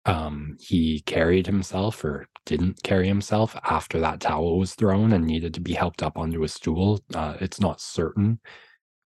um, 0.07 0.57
he 0.61 1.01
carried 1.01 1.47
himself 1.47 2.03
or 2.05 2.27
didn't 2.47 2.83
carry 2.83 3.07
himself 3.07 3.57
after 3.65 4.01
that 4.01 4.21
towel 4.21 4.59
was 4.59 4.75
thrown 4.75 5.13
and 5.13 5.27
needed 5.27 5.55
to 5.55 5.61
be 5.61 5.75
helped 5.75 6.03
up 6.03 6.17
onto 6.17 6.43
a 6.43 6.49
stool. 6.49 7.01
Uh, 7.15 7.37
it's 7.41 7.61
not 7.61 7.81
certain 7.81 8.41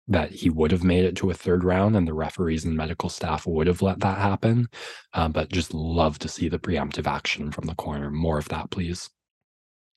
that 0.09 0.31
he 0.31 0.49
would 0.49 0.71
have 0.71 0.85
made 0.85 1.05
it 1.05 1.17
to 1.17 1.31
a 1.31 1.35
third 1.35 1.65
round 1.65 1.97
and 1.97 2.07
the 2.07 2.15
referees 2.15 2.65
and 2.65 2.77
medical 2.77 3.09
staff 3.09 3.47
would 3.47 3.67
have 3.67 3.83
let 3.83 3.99
that 3.99 4.19
happen. 4.19 4.69
Uh, 5.13 5.29
but 5.29 5.51
just 5.51 5.75
love 5.75 6.19
to 6.21 6.29
see 6.29 6.49
the 6.49 6.59
preemptive 6.59 7.09
action 7.09 7.51
from 7.51 7.67
the 7.67 7.75
corner. 7.75 8.11
More 8.11 8.39
of 8.39 8.49
that, 8.51 8.71
please. 8.71 9.11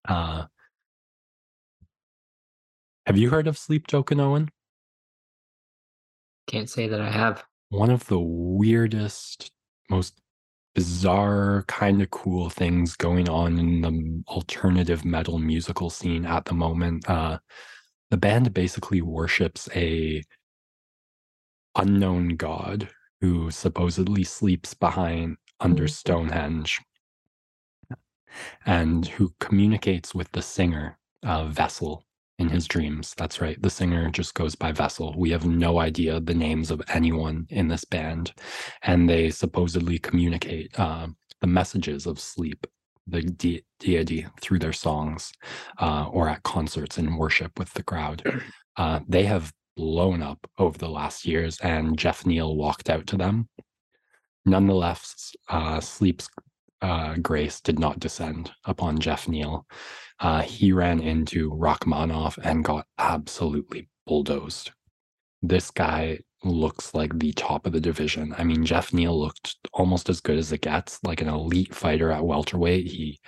Uh, 0.08 0.46
have 3.06 3.18
you 3.18 3.30
heard 3.30 3.48
of 3.48 3.58
Sleep 3.58 3.86
Token, 3.86 4.20
Owen? 4.20 4.50
Can't 6.48 6.70
say 6.70 6.88
that 6.88 7.02
I 7.02 7.12
have. 7.12 7.44
One 7.70 7.92
of 7.92 8.08
the 8.08 8.20
weirdest, 8.20 9.52
most 9.92 10.20
bizarre, 10.80 11.66
kind 11.68 12.02
of 12.02 12.10
cool 12.10 12.50
things 12.50 12.96
going 12.96 13.28
on 13.28 13.60
in 13.60 13.82
the 13.82 14.24
alternative 14.30 15.04
metal 15.04 15.38
musical 15.38 15.90
scene 15.90 16.26
at 16.26 16.46
the 16.46 16.54
moment. 16.54 17.10
Uh, 17.10 17.38
the 18.12 18.16
band 18.16 18.54
basically 18.54 19.02
worships 19.02 19.68
a 19.76 20.24
unknown 21.76 22.30
god 22.38 22.88
who 23.20 23.52
supposedly 23.52 24.24
sleeps 24.24 24.74
behind 24.74 25.36
under 25.60 25.84
mm-hmm. 25.84 25.90
Stonehenge 25.90 26.80
and 28.66 29.06
who 29.06 29.34
communicates 29.42 30.16
with 30.16 30.32
the 30.32 30.42
singer 30.42 30.98
uh, 31.24 31.44
Vessel 31.44 32.06
in 32.40 32.50
his 32.50 32.68
dreams. 32.68 33.14
That's 33.18 33.42
right. 33.42 33.62
The 33.62 33.70
singer 33.70 34.10
just 34.10 34.34
goes 34.34 34.56
by 34.56 34.72
Vessel. 34.72 35.14
We 35.18 35.30
have 35.32 35.46
no 35.46 35.80
idea 35.80 36.20
the 36.20 36.34
names 36.34 36.72
of 36.72 36.82
anyone 36.88 37.46
in 37.50 37.68
this 37.68 37.86
band. 37.86 38.34
And 38.82 39.08
they 39.08 39.30
supposedly 39.30 40.00
communicate 40.00 40.78
uh, 40.80 41.08
the 41.42 41.48
messages 41.48 42.06
of 42.06 42.20
sleep, 42.20 42.66
the 43.06 43.22
de- 43.22 43.64
deity, 43.80 44.26
through 44.42 44.60
their 44.60 44.74
songs 44.74 45.32
uh, 45.80 46.08
or 46.08 46.30
at 46.30 46.44
concerts 46.44 46.98
and 46.98 47.18
worship 47.18 47.60
with 47.60 47.74
the 47.74 47.84
crowd. 47.84 48.24
Uh, 48.78 49.02
they 49.10 49.26
have 49.26 49.52
blown 49.76 50.22
up 50.22 50.40
over 50.58 50.78
the 50.78 50.88
last 50.88 51.26
years, 51.26 51.58
and 51.60 51.98
Jeff 52.00 52.26
Neal 52.26 52.56
walked 52.56 52.90
out 52.90 53.06
to 53.08 53.18
them. 53.18 53.50
Nonetheless, 54.46 55.34
uh, 55.50 55.82
Sleep's 55.82 56.30
uh, 56.82 57.16
grace 57.22 57.62
did 57.62 57.80
not 57.80 58.00
descend 58.00 58.52
upon 58.66 59.00
Jeff 59.00 59.28
Neal 59.28 59.66
uh, 60.20 60.42
he 60.42 60.72
ran 60.72 61.00
into 61.00 61.52
Rakhmonov 61.52 62.38
and 62.44 62.64
got 62.64 62.86
absolutely 62.98 63.90
bulldozed. 64.06 64.72
This 65.42 65.72
guy 65.72 66.20
looks 66.44 66.94
like 66.94 67.18
the 67.18 67.32
top 67.34 67.66
of 67.66 67.74
the 67.74 67.80
division. 67.80 68.36
I 68.38 68.44
mean, 68.44 68.66
Jeff 68.66 68.94
Neal 68.94 69.18
looked 69.18 69.56
almost 69.74 70.10
as 70.10 70.20
good 70.20 70.38
as 70.38 70.52
it 70.52 70.62
gets, 70.62 71.00
like 71.04 71.22
an 71.22 71.30
elite 71.30 71.74
fighter 71.74 72.12
at 72.12 72.26
welterweight. 72.26 72.88
He 72.88 73.20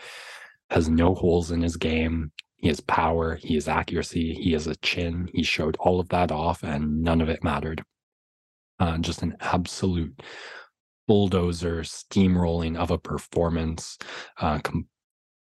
has 0.69 0.89
no 0.89 1.15
holes 1.15 1.51
in 1.51 1.61
his 1.61 1.77
game. 1.77 2.31
He 2.57 2.67
has 2.67 2.79
power, 2.81 3.35
he 3.35 3.55
has 3.55 3.67
accuracy, 3.67 4.35
he 4.35 4.51
has 4.51 4.67
a 4.67 4.75
chin. 4.77 5.29
He 5.33 5.43
showed 5.43 5.77
all 5.79 5.99
of 5.99 6.09
that 6.09 6.31
off, 6.31 6.63
and 6.63 7.01
none 7.01 7.21
of 7.21 7.29
it 7.29 7.43
mattered. 7.43 7.83
Uh, 8.79 8.97
just 8.99 9.23
an 9.23 9.35
absolute 9.39 10.21
bulldozer 11.11 11.81
steamrolling 11.81 12.77
of 12.77 12.89
a 12.89 12.97
performance, 12.97 13.97
uh, 14.39 14.59
com- 14.59 14.87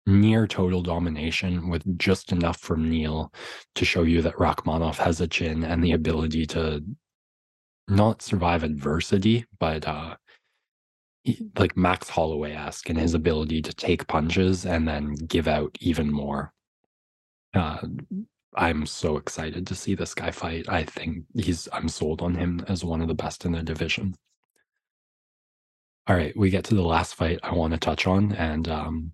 near 0.06 0.46
total 0.46 0.82
domination 0.82 1.68
with 1.68 1.98
just 1.98 2.30
enough 2.30 2.60
from 2.60 2.88
Neal 2.88 3.32
to 3.74 3.84
show 3.84 4.04
you 4.04 4.22
that 4.22 4.36
Rakhmonov 4.36 4.98
has 4.98 5.20
a 5.20 5.26
chin 5.26 5.64
and 5.64 5.82
the 5.82 5.90
ability 5.90 6.46
to 6.46 6.84
not 7.88 8.22
survive 8.22 8.62
adversity, 8.62 9.46
but 9.58 9.84
uh, 9.88 10.14
like 11.58 11.76
Max 11.76 12.08
Holloway 12.08 12.52
esque 12.52 12.88
in 12.88 12.94
his 12.94 13.14
ability 13.14 13.60
to 13.62 13.74
take 13.74 14.06
punches 14.06 14.64
and 14.64 14.86
then 14.86 15.14
give 15.14 15.48
out 15.48 15.76
even 15.80 16.08
more. 16.12 16.52
Uh, 17.52 17.80
I'm 18.54 18.86
so 18.86 19.16
excited 19.16 19.66
to 19.66 19.74
see 19.74 19.96
this 19.96 20.14
guy 20.14 20.30
fight. 20.30 20.68
I 20.68 20.84
think 20.84 21.24
he's 21.34 21.68
I'm 21.72 21.88
sold 21.88 22.22
on 22.22 22.36
him 22.36 22.64
as 22.68 22.84
one 22.84 23.00
of 23.02 23.08
the 23.08 23.14
best 23.14 23.44
in 23.44 23.50
the 23.50 23.64
division. 23.64 24.14
All 26.08 26.16
right, 26.16 26.34
we 26.34 26.48
get 26.48 26.64
to 26.64 26.74
the 26.74 26.80
last 26.80 27.16
fight 27.16 27.38
I 27.42 27.52
want 27.52 27.74
to 27.74 27.78
touch 27.78 28.06
on, 28.06 28.32
and 28.32 28.66
um, 28.66 29.12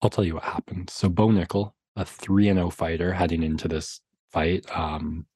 I'll 0.00 0.08
tell 0.08 0.24
you 0.24 0.36
what 0.36 0.44
happened. 0.44 0.88
So 0.88 1.10
Bo 1.10 1.28
Nickal, 1.28 1.72
a 1.94 2.06
3 2.06 2.48
and 2.48 2.58
0 2.58 2.70
fighter 2.70 3.12
heading 3.12 3.42
into 3.42 3.68
this 3.68 4.00
fight, 4.32 4.64
um, 4.74 5.26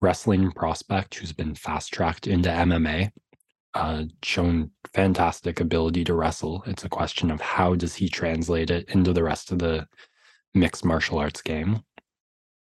wrestling 0.00 0.50
prospect 0.50 1.14
who's 1.14 1.32
been 1.32 1.54
fast 1.54 1.92
tracked 1.92 2.26
into 2.26 2.48
MMA, 2.48 3.12
uh, 3.74 4.04
shown 4.24 4.72
fantastic 4.92 5.60
ability 5.60 6.02
to 6.02 6.14
wrestle. 6.14 6.64
It's 6.66 6.84
a 6.84 6.88
question 6.88 7.30
of 7.30 7.40
how 7.40 7.76
does 7.76 7.94
he 7.94 8.08
translate 8.08 8.70
it 8.70 8.88
into 8.88 9.12
the 9.12 9.22
rest 9.22 9.52
of 9.52 9.60
the 9.60 9.86
mixed 10.54 10.84
martial 10.84 11.18
arts 11.18 11.40
game. 11.40 11.84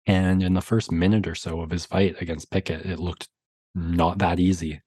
And 0.07 0.43
in 0.43 0.55
the 0.55 0.63
first 0.63 0.91
minute 0.91 1.29
or 1.29 1.37
so 1.37 1.61
of 1.61 1.71
his 1.71 1.87
fight 1.87 2.21
against 2.21 2.51
Pickett, 2.51 2.87
it 2.87 2.99
looked 2.99 3.29
not 3.77 4.19
that 4.19 4.41
easy 4.41 4.81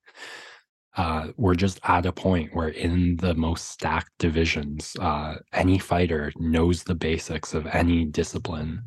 uh, 0.97 1.27
we're 1.37 1.55
just 1.55 1.79
at 1.83 2.05
a 2.05 2.11
point 2.11 2.53
where 2.53 2.69
in 2.69 3.15
the 3.17 3.33
most 3.33 3.69
stacked 3.69 4.11
divisions, 4.19 4.93
uh, 4.99 5.35
any 5.53 5.77
fighter 5.77 6.33
knows 6.37 6.83
the 6.83 6.95
basics 6.95 7.53
of 7.53 7.65
any 7.67 8.03
discipline. 8.03 8.83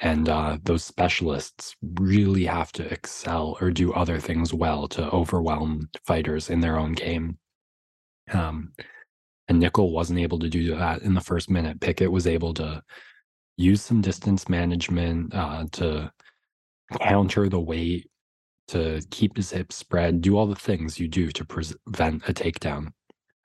And 0.00 0.28
uh, 0.28 0.58
those 0.62 0.82
specialists 0.82 1.76
really 1.82 2.46
have 2.46 2.72
to 2.72 2.90
excel 2.90 3.58
or 3.60 3.70
do 3.70 3.92
other 3.92 4.18
things 4.18 4.54
well 4.54 4.88
to 4.88 5.10
overwhelm 5.10 5.90
fighters 6.06 6.48
in 6.48 6.60
their 6.60 6.78
own 6.78 6.92
game. 6.92 7.38
Um, 8.32 8.72
and 9.48 9.62
Nickal 9.62 9.92
wasn't 9.92 10.20
able 10.20 10.38
to 10.38 10.48
do 10.48 10.74
that 10.74 11.02
in 11.02 11.12
the 11.12 11.20
first 11.20 11.50
minute. 11.50 11.80
Pickett 11.80 12.10
was 12.10 12.26
able 12.26 12.54
to 12.54 12.82
use 13.58 13.82
some 13.82 14.00
distance 14.00 14.48
management 14.48 15.34
uh, 15.34 15.66
to 15.72 16.10
counter 17.00 17.50
the 17.50 17.60
weight 17.60 18.08
to 18.72 19.02
keep 19.10 19.36
his 19.36 19.50
hips 19.50 19.76
spread, 19.76 20.22
do 20.22 20.36
all 20.36 20.46
the 20.46 20.54
things 20.54 20.98
you 20.98 21.06
do 21.06 21.30
to 21.30 21.44
prevent 21.44 22.28
a 22.28 22.32
takedown. 22.32 22.88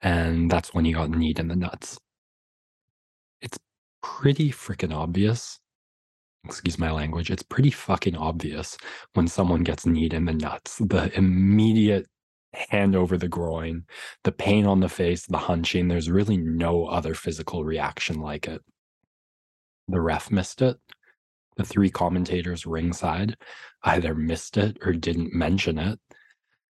And 0.00 0.50
that's 0.50 0.72
when 0.72 0.84
he 0.84 0.92
got 0.92 1.10
kneed 1.10 1.38
in 1.38 1.48
the 1.48 1.56
nuts. 1.56 1.98
It's 3.42 3.58
pretty 4.02 4.50
freaking 4.50 4.94
obvious. 4.94 5.60
Excuse 6.46 6.78
my 6.78 6.90
language. 6.90 7.30
It's 7.30 7.42
pretty 7.42 7.70
fucking 7.70 8.16
obvious 8.16 8.78
when 9.12 9.28
someone 9.28 9.64
gets 9.64 9.84
kneed 9.84 10.14
in 10.14 10.24
the 10.24 10.32
nuts. 10.32 10.78
The 10.78 11.10
immediate 11.14 12.06
hand 12.54 12.96
over 12.96 13.18
the 13.18 13.28
groin, 13.28 13.84
the 14.24 14.32
pain 14.32 14.66
on 14.66 14.80
the 14.80 14.88
face, 14.88 15.26
the 15.26 15.36
hunching. 15.36 15.88
There's 15.88 16.10
really 16.10 16.38
no 16.38 16.86
other 16.86 17.14
physical 17.14 17.64
reaction 17.64 18.20
like 18.20 18.48
it. 18.48 18.62
The 19.88 20.00
ref 20.00 20.30
missed 20.30 20.62
it 20.62 20.78
the 21.58 21.64
three 21.64 21.90
commentators 21.90 22.64
ringside 22.64 23.36
either 23.82 24.14
missed 24.14 24.56
it 24.56 24.78
or 24.82 24.92
didn't 24.92 25.34
mention 25.34 25.78
it. 25.78 25.98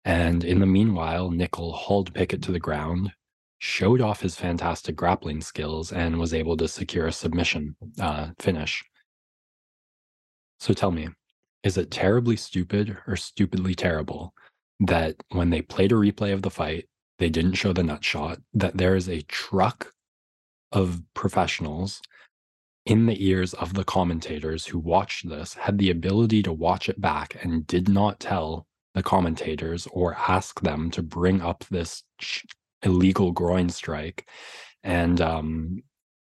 And 0.04 0.42
in 0.44 0.60
the 0.60 0.66
meanwhile, 0.66 1.30
Nickal 1.30 1.74
hauled 1.74 2.14
Pickett 2.14 2.42
to 2.44 2.52
the 2.52 2.60
ground, 2.60 3.10
showed 3.58 4.00
off 4.00 4.22
his 4.22 4.36
fantastic 4.36 4.96
grappling 4.96 5.42
skills, 5.42 5.92
and 5.92 6.18
was 6.18 6.32
able 6.32 6.56
to 6.56 6.68
secure 6.68 7.08
a 7.08 7.12
submission 7.12 7.76
uh, 8.00 8.28
finish. 8.38 8.82
So 10.60 10.72
tell 10.72 10.92
me, 10.92 11.08
is 11.62 11.76
it 11.76 11.90
terribly 11.90 12.36
stupid 12.36 12.96
or 13.06 13.16
stupidly 13.16 13.74
terrible 13.74 14.32
that 14.80 15.16
when 15.30 15.50
they 15.50 15.60
played 15.60 15.92
a 15.92 15.96
replay 15.96 16.32
of 16.32 16.42
the 16.42 16.50
fight, 16.50 16.88
they 17.18 17.28
didn't 17.28 17.54
show 17.54 17.72
the 17.72 17.82
nut 17.82 18.04
shot, 18.04 18.38
that 18.54 18.76
there 18.76 18.94
is 18.94 19.08
a 19.08 19.22
truck 19.22 19.92
of 20.70 21.02
professionals 21.14 22.00
in 22.88 23.04
the 23.04 23.22
ears 23.24 23.52
of 23.54 23.74
the 23.74 23.84
commentators 23.84 24.64
who 24.64 24.78
watched 24.78 25.28
this, 25.28 25.52
had 25.52 25.76
the 25.76 25.90
ability 25.90 26.42
to 26.42 26.52
watch 26.52 26.88
it 26.88 26.98
back 26.98 27.36
and 27.42 27.66
did 27.66 27.86
not 27.86 28.18
tell 28.18 28.66
the 28.94 29.02
commentators 29.02 29.86
or 29.92 30.16
ask 30.26 30.60
them 30.62 30.90
to 30.90 31.02
bring 31.02 31.42
up 31.42 31.64
this 31.70 32.02
illegal 32.82 33.30
groin 33.30 33.68
strike. 33.68 34.26
And 34.82 35.20
um, 35.20 35.82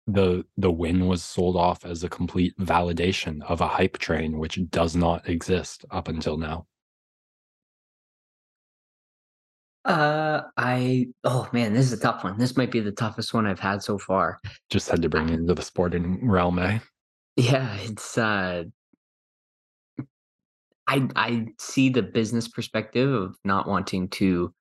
the 0.08 0.44
the 0.56 0.72
win 0.72 1.06
was 1.06 1.22
sold 1.22 1.56
off 1.56 1.84
as 1.84 2.02
a 2.02 2.08
complete 2.08 2.56
validation 2.58 3.42
of 3.48 3.60
a 3.60 3.68
hype 3.68 3.98
train 3.98 4.36
which 4.36 4.58
does 4.70 4.96
not 4.96 5.28
exist 5.28 5.84
up 5.92 6.08
until 6.08 6.36
now. 6.36 6.66
Uh, 9.84 10.42
I 10.56 11.06
oh 11.24 11.48
man, 11.52 11.72
this 11.72 11.86
is 11.86 11.92
a 11.92 12.02
tough 12.02 12.22
one. 12.22 12.38
This 12.38 12.56
might 12.56 12.70
be 12.70 12.80
the 12.80 12.92
toughest 12.92 13.32
one 13.32 13.46
I've 13.46 13.60
had 13.60 13.82
so 13.82 13.98
far. 13.98 14.38
Just 14.68 14.90
had 14.90 15.00
to 15.02 15.08
bring 15.08 15.30
it 15.30 15.40
into 15.40 15.54
the 15.54 15.62
sporting 15.62 16.28
realm, 16.28 16.58
eh? 16.58 16.80
Yeah, 17.36 17.74
it's 17.80 18.18
uh 18.18 18.64
I 20.86 21.08
I 21.16 21.46
see 21.58 21.88
the 21.88 22.02
business 22.02 22.46
perspective 22.46 23.10
of 23.10 23.36
not 23.44 23.66
wanting 23.66 24.08
to 24.10 24.52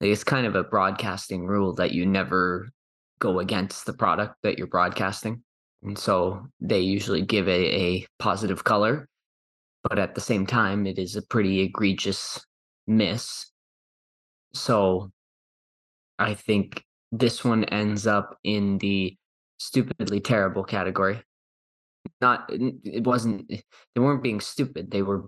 like 0.00 0.10
it's 0.10 0.24
kind 0.24 0.46
of 0.46 0.54
a 0.54 0.64
broadcasting 0.64 1.46
rule 1.46 1.74
that 1.74 1.92
you 1.92 2.06
never 2.06 2.70
go 3.18 3.40
against 3.40 3.84
the 3.84 3.92
product 3.92 4.36
that 4.42 4.56
you're 4.56 4.66
broadcasting. 4.66 5.42
And 5.82 5.98
so 5.98 6.46
they 6.60 6.80
usually 6.80 7.22
give 7.22 7.48
a, 7.48 7.52
a 7.52 8.06
positive 8.18 8.64
color, 8.64 9.08
but 9.82 9.98
at 9.98 10.14
the 10.14 10.20
same 10.20 10.46
time, 10.46 10.86
it 10.86 10.98
is 10.98 11.16
a 11.16 11.22
pretty 11.22 11.60
egregious 11.60 12.42
miss 12.86 13.50
so 14.54 15.10
I 16.18 16.34
think 16.34 16.82
this 17.12 17.44
one 17.44 17.64
ends 17.64 18.06
up 18.06 18.38
in 18.44 18.78
the 18.78 19.16
stupidly 19.58 20.20
terrible 20.20 20.64
category. 20.64 21.20
Not 22.20 22.48
it 22.50 23.04
wasn't 23.04 23.46
eh, 23.50 23.60
they 23.94 24.00
weren't 24.00 24.22
being 24.22 24.40
stupid. 24.40 24.90
They 24.90 25.02
were 25.02 25.26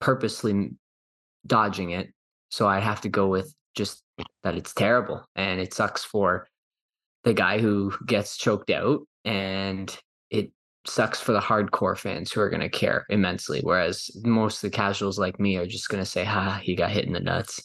purposely 0.00 0.70
dodging 1.46 1.90
it. 1.90 2.12
So 2.50 2.66
I 2.68 2.80
have 2.80 3.00
to 3.02 3.08
go 3.08 3.28
with 3.28 3.54
just 3.74 4.02
that 4.42 4.56
it's 4.56 4.74
terrible 4.74 5.24
and 5.36 5.60
it 5.60 5.72
sucks 5.72 6.04
for 6.04 6.46
the 7.24 7.34
guy 7.34 7.58
who 7.58 7.92
gets 8.06 8.36
choked 8.36 8.70
out 8.70 9.00
and 9.24 9.96
it 10.30 10.50
sucks 10.86 11.20
for 11.20 11.32
the 11.32 11.40
hardcore 11.40 11.96
fans 11.96 12.32
who 12.32 12.40
are 12.40 12.48
going 12.48 12.60
to 12.60 12.68
care 12.68 13.04
immensely 13.10 13.60
whereas 13.62 14.10
most 14.24 14.56
of 14.56 14.70
the 14.70 14.76
casuals 14.76 15.18
like 15.18 15.38
me 15.38 15.56
are 15.56 15.66
just 15.66 15.88
going 15.90 16.02
to 16.02 16.08
say 16.08 16.24
ha 16.24 16.58
he 16.62 16.74
got 16.74 16.90
hit 16.90 17.04
in 17.04 17.12
the 17.12 17.20
nuts 17.20 17.60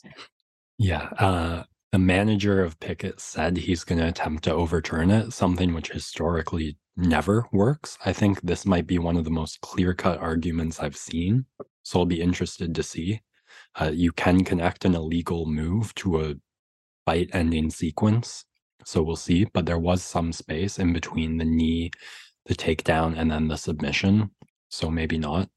yeah, 0.77 1.09
uh, 1.19 1.63
the 1.91 1.99
manager 1.99 2.63
of 2.63 2.79
Pickett 2.79 3.19
said 3.19 3.57
he's 3.57 3.83
going 3.83 3.99
to 3.99 4.07
attempt 4.07 4.43
to 4.45 4.53
overturn 4.53 5.11
it, 5.11 5.31
something 5.31 5.73
which 5.73 5.91
historically 5.91 6.77
never 6.97 7.45
works. 7.51 7.97
I 8.05 8.13
think 8.13 8.41
this 8.41 8.65
might 8.65 8.87
be 8.87 8.97
one 8.97 9.17
of 9.17 9.23
the 9.23 9.29
most 9.31 9.61
clear 9.61 9.93
cut 9.93 10.19
arguments 10.19 10.79
I've 10.79 10.97
seen. 10.97 11.45
So 11.83 11.99
I'll 11.99 12.05
be 12.05 12.21
interested 12.21 12.73
to 12.75 12.83
see. 12.83 13.21
Uh, 13.79 13.91
you 13.93 14.11
can 14.11 14.43
connect 14.43 14.85
an 14.85 14.95
illegal 14.95 15.45
move 15.45 15.93
to 15.95 16.21
a 16.21 16.35
fight 17.05 17.29
ending 17.33 17.69
sequence. 17.69 18.45
So 18.85 19.01
we'll 19.01 19.15
see. 19.15 19.45
But 19.45 19.65
there 19.65 19.79
was 19.79 20.03
some 20.03 20.33
space 20.33 20.79
in 20.79 20.93
between 20.93 21.37
the 21.37 21.45
knee, 21.45 21.91
the 22.45 22.55
takedown, 22.55 23.17
and 23.17 23.31
then 23.31 23.47
the 23.47 23.57
submission. 23.57 24.31
So 24.69 24.89
maybe 24.89 25.17
not. 25.17 25.49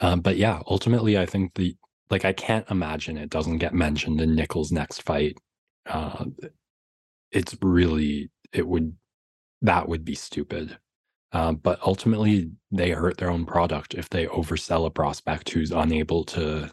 Uh, 0.00 0.16
but 0.16 0.36
yeah, 0.36 0.60
ultimately, 0.66 1.18
I 1.18 1.26
think 1.26 1.54
the 1.54 1.76
like 2.14 2.24
I 2.24 2.32
can't 2.32 2.70
imagine 2.70 3.18
it 3.18 3.28
doesn't 3.28 3.58
get 3.58 3.74
mentioned 3.74 4.20
in 4.20 4.36
Nickal's 4.36 4.70
next 4.70 5.02
fight. 5.02 5.36
Uh, 5.84 6.26
it's 7.32 7.56
really 7.60 8.30
it 8.52 8.68
would 8.68 8.94
that 9.62 9.88
would 9.88 10.04
be 10.04 10.14
stupid. 10.14 10.78
Uh, 11.32 11.50
but 11.54 11.80
ultimately, 11.84 12.52
they 12.70 12.90
hurt 12.90 13.16
their 13.16 13.30
own 13.30 13.44
product 13.44 13.94
if 13.94 14.08
they 14.10 14.26
oversell 14.26 14.86
a 14.86 14.90
prospect 14.90 15.50
who's 15.50 15.72
unable 15.72 16.22
to 16.22 16.70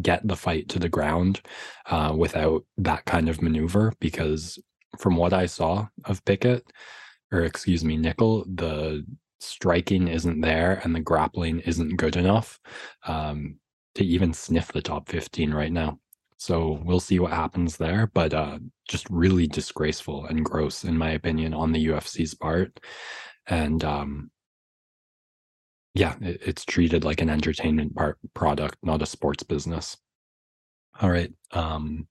get 0.00 0.26
the 0.26 0.34
fight 0.34 0.68
to 0.70 0.80
the 0.80 0.88
ground 0.88 1.40
uh, 1.86 2.12
without 2.16 2.64
that 2.76 3.04
kind 3.04 3.28
of 3.28 3.40
maneuver. 3.40 3.92
Because 4.00 4.58
from 4.98 5.14
what 5.14 5.32
I 5.32 5.46
saw 5.46 5.86
of 6.06 6.24
Pickett, 6.24 6.64
or 7.30 7.42
excuse 7.42 7.84
me, 7.84 7.96
Nickal, 7.96 8.44
the 8.52 9.06
striking 9.38 10.08
isn't 10.08 10.40
there 10.40 10.80
and 10.82 10.92
the 10.92 11.00
grappling 11.00 11.60
isn't 11.60 11.96
good 11.96 12.16
enough. 12.16 12.58
Um, 13.06 13.60
to 13.94 14.04
even 14.04 14.32
sniff 14.32 14.72
the 14.72 14.82
top 14.82 15.08
15 15.08 15.52
right 15.52 15.72
now. 15.72 15.98
So 16.38 16.80
we'll 16.82 17.00
see 17.00 17.20
what 17.20 17.32
happens 17.32 17.76
there, 17.76 18.10
but 18.12 18.34
uh, 18.34 18.58
just 18.88 19.08
really 19.10 19.46
disgraceful 19.46 20.26
and 20.26 20.44
gross, 20.44 20.82
in 20.82 20.98
my 20.98 21.10
opinion, 21.10 21.54
on 21.54 21.70
the 21.70 21.86
UFC's 21.86 22.34
part. 22.34 22.80
And 23.46 23.84
um, 23.84 24.30
yeah, 25.94 26.16
it, 26.20 26.40
it's 26.44 26.64
treated 26.64 27.04
like 27.04 27.20
an 27.20 27.30
entertainment 27.30 27.94
part 27.94 28.18
product, 28.34 28.76
not 28.82 29.02
a 29.02 29.06
sports 29.06 29.44
business. 29.44 29.96
All 31.00 31.10
right. 31.10 31.32
Um, 31.52 32.08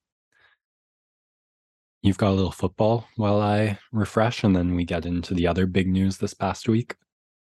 you've 2.02 2.18
got 2.18 2.32
a 2.32 2.38
little 2.38 2.52
football 2.52 3.08
while 3.16 3.42
I 3.42 3.80
refresh, 3.92 4.44
and 4.44 4.56
then 4.56 4.76
we 4.76 4.86
get 4.86 5.06
into 5.06 5.34
the 5.34 5.48
other 5.48 5.66
big 5.66 5.88
news 5.88 6.18
this 6.18 6.34
past 6.34 6.70
week. 6.70 6.96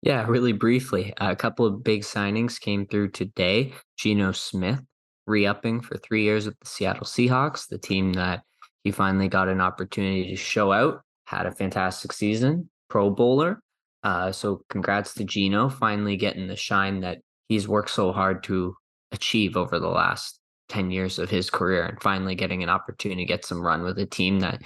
Yeah, 0.03 0.25
really 0.27 0.51
briefly, 0.51 1.13
a 1.21 1.33
couple 1.33 1.65
of 1.65 1.81
big 1.81 2.01
signings 2.01 2.59
came 2.59 2.85
through 2.85 3.11
today. 3.11 3.73
Geno 3.97 4.33
Smith 4.33 4.81
re-upping 5.27 5.79
for 5.79 5.95
three 5.97 6.23
years 6.23 6.45
with 6.45 6.59
the 6.59 6.65
Seattle 6.65 7.05
Seahawks, 7.05 7.69
the 7.69 7.77
team 7.77 8.11
that 8.13 8.41
he 8.83 8.91
finally 8.91 9.29
got 9.29 9.47
an 9.47 9.61
opportunity 9.61 10.27
to 10.27 10.35
show 10.35 10.73
out. 10.73 10.99
Had 11.25 11.45
a 11.45 11.53
fantastic 11.53 12.11
season, 12.11 12.69
Pro 12.89 13.11
Bowler. 13.11 13.61
Uh, 14.03 14.33
so 14.33 14.61
congrats 14.67 15.13
to 15.13 15.23
Geno 15.23 15.69
finally 15.69 16.17
getting 16.17 16.47
the 16.47 16.57
shine 16.57 16.99
that 16.99 17.19
he's 17.47 17.69
worked 17.69 17.91
so 17.91 18.11
hard 18.11 18.43
to 18.43 18.75
achieve 19.13 19.55
over 19.55 19.79
the 19.79 19.87
last 19.87 20.37
10 20.67 20.91
years 20.91 21.17
of 21.17 21.29
his 21.29 21.49
career 21.49 21.85
and 21.85 22.01
finally 22.01 22.35
getting 22.35 22.61
an 22.61 22.67
opportunity 22.67 23.21
to 23.21 23.27
get 23.27 23.45
some 23.45 23.61
run 23.61 23.83
with 23.83 23.97
a 23.99 24.05
team 24.05 24.41
that 24.41 24.61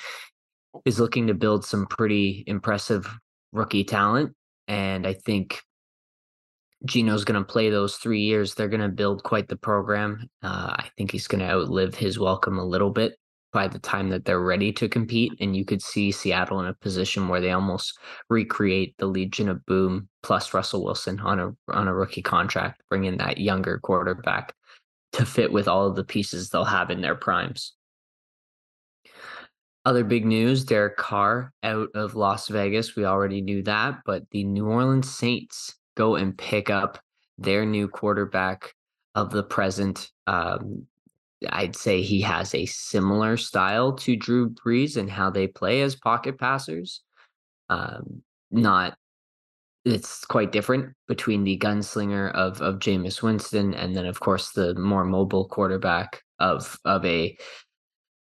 is 0.83 0.99
looking 0.99 1.27
to 1.27 1.35
build 1.35 1.63
some 1.63 1.85
pretty 1.85 2.43
impressive 2.47 3.07
rookie 3.51 3.83
talent 3.83 4.33
and 4.67 5.07
I 5.07 5.13
think 5.13 5.61
Geno's 6.85 7.25
going 7.25 7.39
to 7.39 7.45
play 7.45 7.69
those 7.69 7.95
three 7.95 8.21
years. 8.21 8.53
They're 8.53 8.67
going 8.67 8.81
to 8.81 8.89
build 8.89 9.23
quite 9.23 9.47
the 9.47 9.55
program. 9.55 10.29
Uh, 10.43 10.75
I 10.77 10.89
think 10.97 11.11
he's 11.11 11.27
going 11.27 11.39
to 11.39 11.49
outlive 11.49 11.95
his 11.95 12.19
welcome 12.19 12.59
a 12.59 12.65
little 12.65 12.91
bit 12.91 13.17
by 13.51 13.67
the 13.67 13.79
time 13.79 14.09
that 14.09 14.25
they're 14.25 14.39
ready 14.39 14.71
to 14.73 14.87
compete. 14.87 15.31
And 15.39 15.55
you 15.55 15.65
could 15.65 15.81
see 15.81 16.11
Seattle 16.11 16.59
in 16.59 16.67
a 16.67 16.73
position 16.73 17.27
where 17.27 17.41
they 17.41 17.51
almost 17.51 17.97
recreate 18.29 18.95
the 18.97 19.07
Legion 19.07 19.49
of 19.49 19.65
Boom 19.65 20.09
plus 20.21 20.53
Russell 20.53 20.83
Wilson 20.83 21.19
on 21.21 21.39
a 21.39 21.51
on 21.69 21.87
a 21.87 21.93
rookie 21.93 22.21
contract, 22.21 22.83
bringing 22.89 23.17
that 23.17 23.39
younger 23.39 23.79
quarterback 23.79 24.53
to 25.13 25.25
fit 25.25 25.51
with 25.51 25.67
all 25.67 25.87
of 25.87 25.95
the 25.95 26.03
pieces 26.03 26.49
they'll 26.49 26.65
have 26.65 26.91
in 26.91 27.01
their 27.01 27.15
primes. 27.15 27.73
Other 29.87 30.03
big 30.03 30.25
news 30.25 30.65
Derek 30.65 30.97
Carr 30.97 31.53
out 31.63 31.87
of 31.95 32.13
Las 32.13 32.49
Vegas. 32.49 32.97
We 32.97 33.05
already 33.05 33.39
knew 33.39 33.63
that, 33.63 33.99
but 34.05 34.29
the 34.31 34.43
New 34.43 34.65
Orleans 34.65 35.09
Saints 35.09 35.77
go 35.95 36.17
and 36.17 36.37
pick 36.37 36.69
up 36.69 36.99
their 37.37 37.65
new 37.65 37.87
quarterback 37.87 38.73
of 39.15 39.31
the 39.31 39.43
present. 39.43 40.11
Um, 40.27 40.87
I'd 41.47 41.77
say 41.77 42.01
he 42.01 42.19
has 42.19 42.53
a 42.53 42.65
similar 42.65 43.37
style 43.37 43.93
to 43.99 44.17
Drew 44.17 44.49
Brees 44.49 44.97
and 44.97 45.09
how 45.09 45.29
they 45.29 45.47
play 45.47 45.81
as 45.83 45.95
pocket 45.95 46.37
passers. 46.37 47.01
Um, 47.69 48.23
not, 48.51 48.97
it's 49.85 50.25
quite 50.25 50.51
different 50.51 50.95
between 51.07 51.45
the 51.45 51.57
gunslinger 51.57 52.33
of 52.33 52.61
of 52.61 52.79
Jameis 52.79 53.21
Winston 53.21 53.73
and 53.73 53.95
then, 53.95 54.05
of 54.05 54.19
course, 54.19 54.51
the 54.51 54.75
more 54.75 55.05
mobile 55.05 55.47
quarterback 55.47 56.23
of 56.39 56.77
of 56.83 57.05
a 57.05 57.37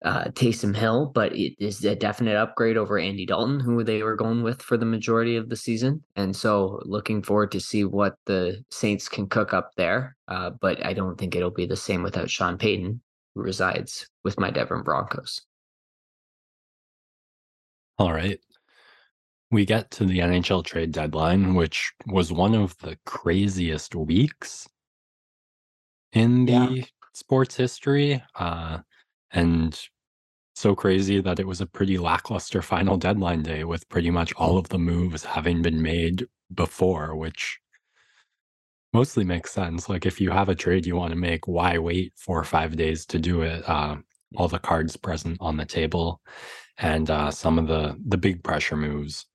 uh, 0.03 0.25
Taysom 0.31 0.75
Hill, 0.75 1.11
but 1.13 1.35
it 1.35 1.53
is 1.59 1.83
a 1.85 1.95
definite 1.95 2.35
upgrade 2.35 2.77
over 2.77 2.97
Andy 2.97 3.25
Dalton, 3.25 3.59
who 3.59 3.83
they 3.83 4.01
were 4.01 4.15
going 4.15 4.41
with 4.41 4.61
for 4.61 4.75
the 4.77 4.85
majority 4.85 5.35
of 5.35 5.49
the 5.49 5.55
season. 5.55 6.03
And 6.15 6.35
so, 6.35 6.81
looking 6.85 7.21
forward 7.21 7.51
to 7.51 7.59
see 7.59 7.85
what 7.85 8.15
the 8.25 8.63
Saints 8.71 9.07
can 9.07 9.27
cook 9.27 9.53
up 9.53 9.71
there. 9.77 10.15
Uh, 10.27 10.51
but 10.59 10.83
I 10.85 10.93
don't 10.93 11.17
think 11.17 11.35
it'll 11.35 11.51
be 11.51 11.67
the 11.67 11.75
same 11.75 12.01
without 12.01 12.29
Sean 12.29 12.57
Payton, 12.57 13.01
who 13.35 13.41
resides 13.41 14.07
with 14.23 14.39
my 14.39 14.49
Denver 14.49 14.81
Broncos. 14.81 15.41
All 17.99 18.13
right. 18.13 18.39
We 19.51 19.65
get 19.65 19.91
to 19.91 20.05
the 20.05 20.19
NHL 20.19 20.63
trade 20.63 20.91
deadline, 20.91 21.53
which 21.53 21.91
was 22.07 22.31
one 22.31 22.55
of 22.55 22.75
the 22.79 22.97
craziest 23.05 23.93
weeks 23.93 24.67
in 26.13 26.45
the 26.45 26.51
yeah. 26.51 26.83
sports 27.13 27.55
history. 27.55 28.23
Uh, 28.33 28.79
and 29.33 29.79
so 30.55 30.75
crazy 30.75 31.21
that 31.21 31.39
it 31.39 31.47
was 31.47 31.61
a 31.61 31.65
pretty 31.65 31.97
lackluster 31.97 32.61
final 32.61 32.97
deadline 32.97 33.41
day 33.41 33.63
with 33.63 33.87
pretty 33.89 34.11
much 34.11 34.33
all 34.33 34.57
of 34.57 34.69
the 34.69 34.77
moves 34.77 35.23
having 35.23 35.61
been 35.61 35.81
made 35.81 36.27
before, 36.53 37.15
which 37.15 37.59
mostly 38.93 39.23
makes 39.23 39.51
sense. 39.51 39.89
Like 39.89 40.05
if 40.05 40.19
you 40.19 40.31
have 40.31 40.49
a 40.49 40.55
trade 40.55 40.85
you 40.85 40.95
want 40.95 41.11
to 41.11 41.17
make, 41.17 41.47
why 41.47 41.77
wait 41.77 42.13
four 42.17 42.39
or 42.39 42.43
five 42.43 42.75
days 42.75 43.05
to 43.07 43.19
do 43.19 43.41
it? 43.41 43.67
Uh, 43.67 43.97
all 44.35 44.47
the 44.47 44.59
cards 44.59 44.95
present 44.95 45.37
on 45.41 45.57
the 45.57 45.65
table, 45.65 46.21
and 46.77 47.09
uh, 47.09 47.31
some 47.31 47.59
of 47.59 47.67
the 47.67 47.97
the 48.07 48.17
big 48.17 48.43
pressure 48.43 48.77
moves, 48.77 49.25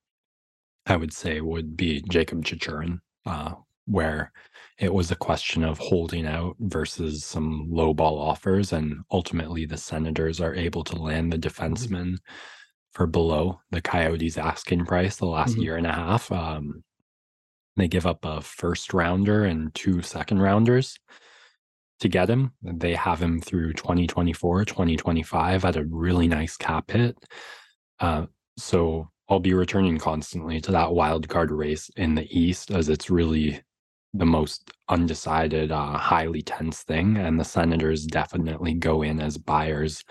I 0.86 0.96
would 0.96 1.12
say, 1.12 1.40
would 1.40 1.76
be 1.76 2.02
Jakob 2.08 2.44
Chychrun, 2.44 3.00
uh, 3.26 3.54
where 3.86 4.32
it 4.78 4.92
was 4.92 5.10
a 5.10 5.16
question 5.16 5.64
of 5.64 5.78
holding 5.78 6.26
out 6.26 6.56
versus 6.60 7.24
some 7.24 7.66
low 7.70 7.94
ball 7.94 8.18
offers, 8.18 8.72
and 8.72 9.02
ultimately 9.10 9.64
the 9.64 9.76
Senators 9.76 10.40
are 10.40 10.54
able 10.54 10.84
to 10.84 10.96
land 10.96 11.32
the 11.32 11.38
Mm-hmm. 11.38 11.64
defenseman 11.64 12.18
for 12.92 13.06
below 13.06 13.60
the 13.70 13.80
Coyotes' 13.80 14.38
asking 14.38 14.84
price 14.86 15.16
the 15.16 15.26
last 15.26 15.56
Mhm. 15.56 15.62
year 15.62 15.76
and 15.76 15.86
a 15.86 15.92
half. 15.92 16.30
Um, 16.32 16.82
they 17.76 17.88
give 17.88 18.06
up 18.06 18.24
a 18.24 18.40
first 18.40 18.94
rounder 18.94 19.44
and 19.44 19.74
two 19.74 20.00
second 20.02 20.40
rounders 20.40 20.98
to 22.00 22.08
get 22.08 22.28
him. 22.28 22.52
They 22.62 22.94
have 22.94 23.20
him 23.22 23.40
through 23.40 23.74
2024, 23.74 24.64
2025 24.64 25.64
at 25.64 25.76
a 25.76 25.84
really 25.84 26.26
nice 26.28 26.56
cap 26.56 26.90
hit. 26.90 27.16
Uh, 28.00 28.26
so 28.58 29.10
I'll 29.28 29.40
be 29.40 29.54
returning 29.54 29.98
constantly 29.98 30.60
to 30.62 30.72
that 30.72 30.92
wild 30.92 31.28
card 31.28 31.50
race 31.50 31.90
in 31.96 32.14
the 32.14 32.26
East 32.30 32.70
as 32.70 32.88
it's 32.88 33.10
really 33.10 33.60
the 34.18 34.26
most 34.26 34.70
undecided, 34.88 35.72
uh, 35.72 35.96
highly 35.98 36.42
tense 36.42 36.82
thing. 36.82 37.16
And 37.16 37.38
the 37.38 37.44
Senators 37.44 38.04
definitely 38.06 38.74
go 38.74 39.02
in 39.02 39.20
as 39.20 39.38
buyers 39.38 40.04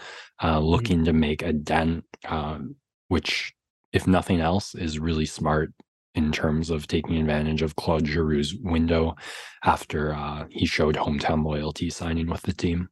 uh, 0.43 0.59
looking 0.59 1.05
to 1.05 1.13
make 1.13 1.41
a 1.41 1.53
dent, 1.53 2.03
uh, 2.27 2.59
which, 3.07 3.53
if 3.93 4.07
nothing 4.07 4.41
else, 4.41 4.75
is 4.75 4.99
really 4.99 5.25
smart 5.25 5.73
in 6.15 6.31
terms 6.31 6.69
of 6.69 6.87
taking 6.87 7.17
advantage 7.17 7.61
of 7.61 7.75
Claude 7.75 8.05
Giroux's 8.05 8.55
window 8.55 9.15
after 9.63 10.13
uh, 10.13 10.45
he 10.49 10.65
showed 10.65 10.95
hometown 10.95 11.43
loyalty 11.43 11.89
signing 11.89 12.27
with 12.27 12.41
the 12.43 12.53
team. 12.53 12.89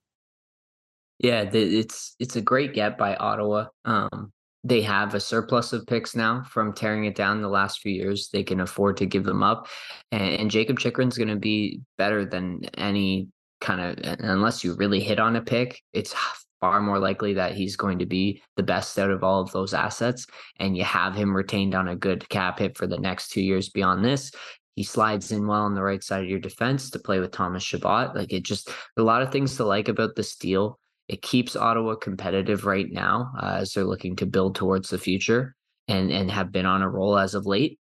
Yeah, 1.20 1.46
the, 1.46 1.80
it's 1.80 2.16
it's 2.20 2.36
a 2.36 2.42
great 2.42 2.74
get 2.74 2.98
by 2.98 3.16
Ottawa. 3.16 3.68
Um, 3.86 4.34
they 4.64 4.82
have 4.82 5.14
a 5.14 5.20
surplus 5.20 5.74
of 5.74 5.86
picks 5.86 6.16
now 6.16 6.44
from 6.44 6.74
tearing 6.74 7.06
it 7.06 7.16
down 7.16 7.42
the 7.42 7.50
last 7.50 7.82
few 7.82 7.92
years. 7.92 8.30
They 8.32 8.44
can 8.44 8.62
afford 8.62 8.98
to 8.98 9.06
give 9.06 9.24
them 9.24 9.44
up, 9.44 9.68
and, 10.12 10.36
and 10.36 10.52
Jakob 10.52 10.80
Chychrun's 10.80 11.18
going 11.18 11.28
to 11.30 11.36
be 11.36 11.82
better 11.98 12.26
than 12.26 12.62
any 12.78 13.28
kind 13.62 13.82
of 13.82 14.20
unless 14.20 14.64
you 14.64 14.76
really 14.76 15.00
hit 15.00 15.20
on 15.20 15.36
a 15.36 15.42
pick. 15.42 15.82
It's 15.94 16.14
far 16.62 16.82
more 16.82 17.00
likely 17.00 17.34
that 17.34 17.56
he's 17.56 17.76
going 17.76 18.00
to 18.00 18.06
be 18.06 18.42
the 18.56 18.64
best 18.64 18.98
out 18.98 19.10
of 19.10 19.24
all 19.24 19.42
of 19.42 19.52
those 19.52 19.74
assets, 19.74 20.26
and 20.60 20.78
you 20.78 20.84
have 20.84 21.14
him 21.14 21.36
retained 21.36 21.76
on 21.76 21.90
a 21.90 21.96
good 21.96 22.28
cap 22.30 22.60
hit 22.60 22.78
for 22.78 22.88
the 22.88 23.00
next 23.00 23.30
two 23.30 23.42
years 23.42 23.70
beyond 23.70 24.04
this. 24.06 24.32
He 24.76 24.84
slides 24.84 25.32
in 25.32 25.46
well 25.46 25.64
on 25.64 25.76
the 25.76 25.84
right 25.84 26.04
side 26.04 26.24
of 26.24 26.30
your 26.30 26.40
defense 26.40 26.90
to 26.92 27.00
play 27.00 27.20
with 27.20 27.32
Thomas 27.32 27.64
Chabot. 27.64 28.16
Like 28.16 28.34
it 28.34 28.44
just 28.44 28.72
a 28.98 29.04
lot 29.04 29.22
of 29.22 29.32
things 29.32 29.58
to 29.58 29.66
like 29.66 29.88
about 29.88 30.16
this 30.16 30.36
deal. 30.36 30.80
It 31.14 31.22
keeps 31.22 31.56
Ottawa 31.56 31.94
competitive 31.94 32.66
right 32.66 32.92
now 32.92 33.34
uh, 33.40 33.58
as 33.60 33.74
they're 33.74 33.84
looking 33.84 34.16
to 34.16 34.26
build 34.26 34.56
towards 34.56 34.90
the 34.90 34.98
future 34.98 35.56
and 35.88 36.10
and 36.12 36.32
have 36.32 36.52
been 36.52 36.66
on 36.66 36.82
a 36.82 36.90
roll 36.90 37.20
as 37.20 37.36
of 37.36 37.46
late. 37.46 37.78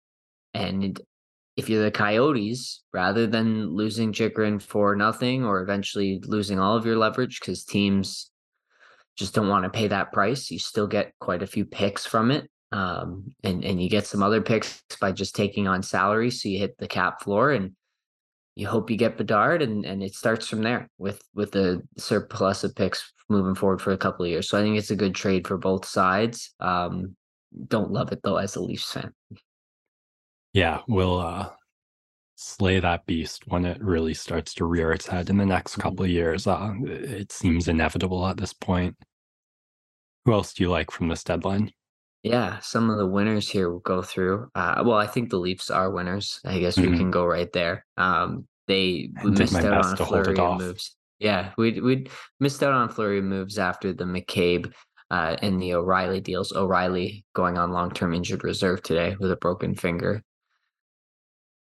And 0.54 0.98
if 1.54 1.68
you're 1.68 1.84
the 1.84 1.90
Coyotes, 1.90 2.82
rather 2.94 3.26
than 3.26 3.68
losing 3.68 4.14
Chychrun 4.14 4.60
for 4.60 4.96
nothing 4.96 5.44
or 5.44 5.60
eventually 5.60 6.22
losing 6.24 6.58
all 6.58 6.74
of 6.74 6.86
your 6.86 6.96
leverage 6.96 7.38
because 7.38 7.64
teams 7.64 8.30
just 9.18 9.34
don't 9.34 9.48
want 9.48 9.64
to 9.64 9.78
pay 9.78 9.88
that 9.88 10.10
price, 10.10 10.50
you 10.50 10.58
still 10.58 10.86
get 10.86 11.12
quite 11.20 11.42
a 11.42 11.46
few 11.46 11.66
picks 11.66 12.06
from 12.06 12.30
it. 12.30 12.48
Um, 12.72 13.34
and 13.44 13.62
and 13.62 13.82
you 13.82 13.90
get 13.90 14.06
some 14.06 14.22
other 14.22 14.40
picks 14.40 14.82
by 15.02 15.12
just 15.12 15.36
taking 15.36 15.68
on 15.68 15.82
salary, 15.82 16.30
so 16.30 16.48
you 16.48 16.58
hit 16.58 16.78
the 16.78 16.88
cap 16.88 17.20
floor, 17.20 17.50
and 17.50 17.72
you 18.56 18.66
hope 18.68 18.90
you 18.90 18.96
get 18.96 19.18
Bedard, 19.18 19.60
and 19.60 19.84
and 19.84 20.02
it 20.02 20.14
starts 20.14 20.48
from 20.48 20.62
there 20.62 20.88
with 20.96 21.20
with 21.34 21.50
the 21.52 21.82
surplus 21.98 22.64
of 22.64 22.74
picks 22.74 23.12
moving 23.28 23.54
forward 23.54 23.80
for 23.80 23.92
a 23.92 23.98
couple 23.98 24.24
of 24.24 24.30
years. 24.30 24.48
So 24.48 24.58
I 24.58 24.62
think 24.62 24.78
it's 24.78 24.90
a 24.90 24.96
good 24.96 25.14
trade 25.14 25.46
for 25.46 25.56
both 25.58 25.84
sides. 25.84 26.54
Um, 26.60 27.16
don't 27.68 27.90
love 27.92 28.12
it 28.12 28.20
though 28.22 28.36
as 28.36 28.56
a 28.56 28.60
Leafs 28.62 28.92
fan. 28.92 29.12
Yeah, 30.52 30.80
we'll 30.88 31.18
uh, 31.18 31.50
slay 32.36 32.80
that 32.80 33.06
beast 33.06 33.46
when 33.46 33.64
it 33.64 33.82
really 33.82 34.14
starts 34.14 34.54
to 34.54 34.64
rear 34.64 34.92
its 34.92 35.06
head 35.06 35.30
in 35.30 35.36
the 35.36 35.46
next 35.46 35.76
couple 35.76 36.04
of 36.04 36.10
years. 36.10 36.46
Uh, 36.46 36.72
it 36.84 37.32
seems 37.32 37.68
inevitable 37.68 38.26
at 38.26 38.36
this 38.38 38.52
point. 38.52 38.96
Who 40.24 40.32
else 40.32 40.52
do 40.52 40.62
you 40.62 40.70
like 40.70 40.90
from 40.90 41.08
this 41.08 41.24
deadline? 41.24 41.72
Yeah, 42.22 42.58
some 42.58 42.90
of 42.90 42.98
the 42.98 43.06
winners 43.06 43.48
here 43.48 43.70
will 43.70 43.78
go 43.80 44.02
through. 44.02 44.50
Uh, 44.54 44.82
well, 44.84 44.98
I 44.98 45.06
think 45.06 45.30
the 45.30 45.38
Leafs 45.38 45.70
are 45.70 45.90
winners. 45.90 46.40
I 46.44 46.58
guess 46.58 46.76
we 46.76 46.88
Mhm. 46.88 46.96
can 46.98 47.10
go 47.10 47.24
right 47.24 47.50
there. 47.52 47.86
Um, 47.96 48.48
they 48.66 49.10
missed 49.24 49.54
out 49.54 49.86
on 49.86 49.92
a 49.94 49.96
flurry 49.96 50.36
of 50.36 50.58
moves. 50.58 50.96
Yeah, 51.18 51.52
we 51.58 51.80
we 51.80 52.06
missed 52.38 52.62
out 52.62 52.72
on 52.72 52.88
flurry 52.88 53.20
moves 53.20 53.58
after 53.58 53.92
the 53.92 54.04
McCabe 54.04 54.72
uh, 55.10 55.36
and 55.42 55.60
the 55.60 55.74
O'Reilly 55.74 56.20
deals. 56.20 56.52
O'Reilly 56.52 57.24
going 57.34 57.58
on 57.58 57.72
long 57.72 57.90
term 57.90 58.14
injured 58.14 58.44
reserve 58.44 58.82
today 58.82 59.16
with 59.18 59.32
a 59.32 59.36
broken 59.36 59.74
finger, 59.74 60.22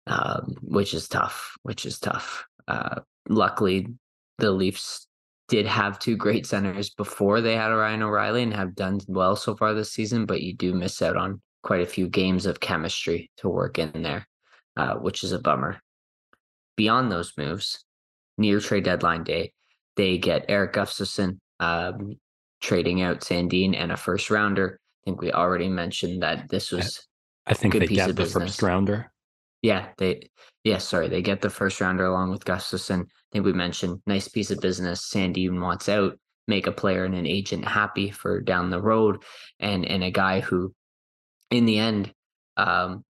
um, 0.06 0.54
which 0.62 0.94
is 0.94 1.06
tough. 1.08 1.56
Which 1.62 1.84
is 1.84 1.98
tough. 1.98 2.46
Uh, 2.66 3.00
luckily, 3.28 3.88
the 4.38 4.50
Leafs 4.50 5.06
did 5.48 5.66
have 5.66 5.98
two 5.98 6.16
great 6.16 6.46
centers 6.46 6.90
before 6.90 7.42
they 7.42 7.54
had 7.54 7.68
Ryan 7.68 8.02
O'Reilly 8.02 8.42
and 8.42 8.54
have 8.54 8.74
done 8.74 9.00
well 9.06 9.36
so 9.36 9.54
far 9.54 9.74
this 9.74 9.92
season, 9.92 10.24
but 10.24 10.40
you 10.40 10.54
do 10.54 10.72
miss 10.72 11.02
out 11.02 11.16
on 11.16 11.42
quite 11.62 11.82
a 11.82 11.86
few 11.86 12.08
games 12.08 12.46
of 12.46 12.60
chemistry 12.60 13.30
to 13.36 13.48
work 13.48 13.78
in 13.78 14.02
there, 14.02 14.26
uh, 14.76 14.94
which 14.94 15.22
is 15.22 15.32
a 15.32 15.38
bummer. 15.38 15.78
Beyond 16.76 17.12
those 17.12 17.34
moves, 17.36 17.84
near 18.38 18.60
trade 18.60 18.84
deadline 18.84 19.24
day, 19.24 19.52
they 19.96 20.18
get 20.18 20.46
Erik 20.48 20.72
Gustafsson 20.74 21.38
um, 21.60 22.16
trading 22.60 23.02
out 23.02 23.20
Sandin 23.20 23.76
and 23.76 23.92
a 23.92 23.96
first 23.96 24.30
rounder. 24.30 24.78
I 24.80 25.10
think 25.10 25.20
we 25.20 25.32
already 25.32 25.68
mentioned 25.68 26.22
that 26.22 26.48
this 26.48 26.70
was 26.70 27.06
I 27.46 27.54
think 27.54 27.72
Good 27.72 27.82
they 27.82 27.86
piece 27.88 27.96
get 27.96 28.10
of 28.10 28.16
the 28.16 28.22
business. 28.22 28.50
first 28.50 28.62
rounder. 28.62 29.10
yeah, 29.62 29.88
they 29.98 30.28
yeah, 30.64 30.78
sorry, 30.78 31.08
they 31.08 31.22
get 31.22 31.40
the 31.40 31.50
first 31.50 31.80
rounder 31.80 32.04
along 32.06 32.30
with 32.30 32.44
Gustafsson. 32.44 33.02
I 33.02 33.06
think 33.32 33.44
we 33.44 33.52
mentioned 33.52 34.00
nice 34.06 34.28
piece 34.28 34.50
of 34.52 34.60
business. 34.60 35.06
Sandy 35.06 35.48
wants 35.48 35.88
out, 35.88 36.18
make 36.46 36.68
a 36.68 36.72
player 36.72 37.04
and 37.04 37.14
an 37.16 37.26
agent 37.26 37.64
happy 37.64 38.10
for 38.10 38.40
down 38.40 38.70
the 38.70 38.80
road, 38.80 39.22
and 39.58 39.84
and 39.84 40.04
a 40.04 40.10
guy 40.10 40.40
who, 40.40 40.72
in 41.50 41.64
the 41.66 41.78
end, 41.78 42.12
um, 42.56 43.04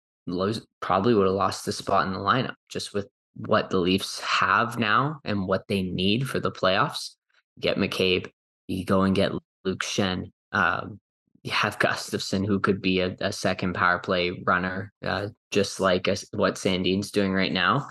probably 0.80 1.16
would 1.16 1.26
have 1.26 1.36
lost 1.36 1.66
the 1.66 1.72
spot 1.72 2.06
in 2.06 2.14
the 2.14 2.20
lineup 2.20 2.54
just 2.70 2.94
with 2.94 3.08
what 3.46 3.70
the 3.70 3.78
Leafs 3.78 4.20
have 4.20 4.78
now 4.78 5.20
and 5.24 5.48
what 5.48 5.68
they 5.68 5.82
need 5.82 6.28
for 6.28 6.40
the 6.40 6.52
playoffs. 6.52 7.12
Get 7.60 7.78
McCabe, 7.78 8.32
you 8.68 8.86
go 8.86 9.04
and 9.04 9.16
get 9.16 9.32
Luke 9.64 9.84
Schenn. 9.84 10.32
Um, 10.52 11.00
you 11.44 11.52
have 11.52 11.80
Gustafsson, 11.80 12.46
who 12.46 12.60
could 12.60 12.82
be 12.82 13.00
a, 13.00 13.16
a 13.22 13.32
second 13.32 13.74
power 13.74 14.00
play 14.00 14.44
runner, 14.46 14.92
uh, 15.06 15.28
just 15.52 15.80
like 15.80 16.08
us, 16.08 16.26
what 16.34 16.56
Sandin's 16.56 17.12
doing 17.12 17.34
right 17.34 17.54
now, 17.54 17.88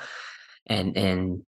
and 0.66 0.96
and 0.96 1.42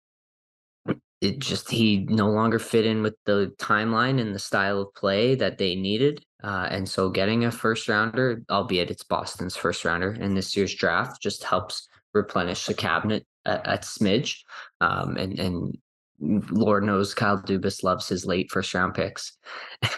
it 1.20 1.38
just 1.38 1.70
he 1.70 2.06
no 2.08 2.30
longer 2.30 2.58
fit 2.58 2.86
in 2.86 3.02
with 3.02 3.14
the 3.26 3.52
timeline 3.58 4.18
and 4.18 4.34
the 4.34 4.38
style 4.38 4.80
of 4.80 4.94
play 4.94 5.34
that 5.34 5.58
they 5.58 5.76
needed. 5.76 6.24
Uh, 6.42 6.66
and 6.70 6.88
so 6.88 7.10
getting 7.10 7.44
a 7.44 7.50
first 7.50 7.86
rounder, 7.88 8.42
albeit 8.50 8.90
it's 8.90 9.04
Boston's 9.04 9.54
first 9.54 9.84
rounder 9.84 10.12
in 10.12 10.34
this 10.34 10.56
year's 10.56 10.74
draft, 10.74 11.20
just 11.20 11.44
helps 11.44 11.88
replenish 12.14 12.64
the 12.64 12.72
cabinet 12.72 13.26
at, 13.46 13.66
at 13.66 13.82
smidge. 13.82 14.38
Um, 14.80 15.16
and 15.16 15.38
and 15.38 15.78
Lord 16.20 16.84
knows 16.84 17.14
Kyle 17.14 17.40
Dubas 17.40 17.82
loves 17.82 18.08
his 18.08 18.26
late 18.26 18.50
first 18.50 18.74
round 18.74 18.94
picks 18.94 19.38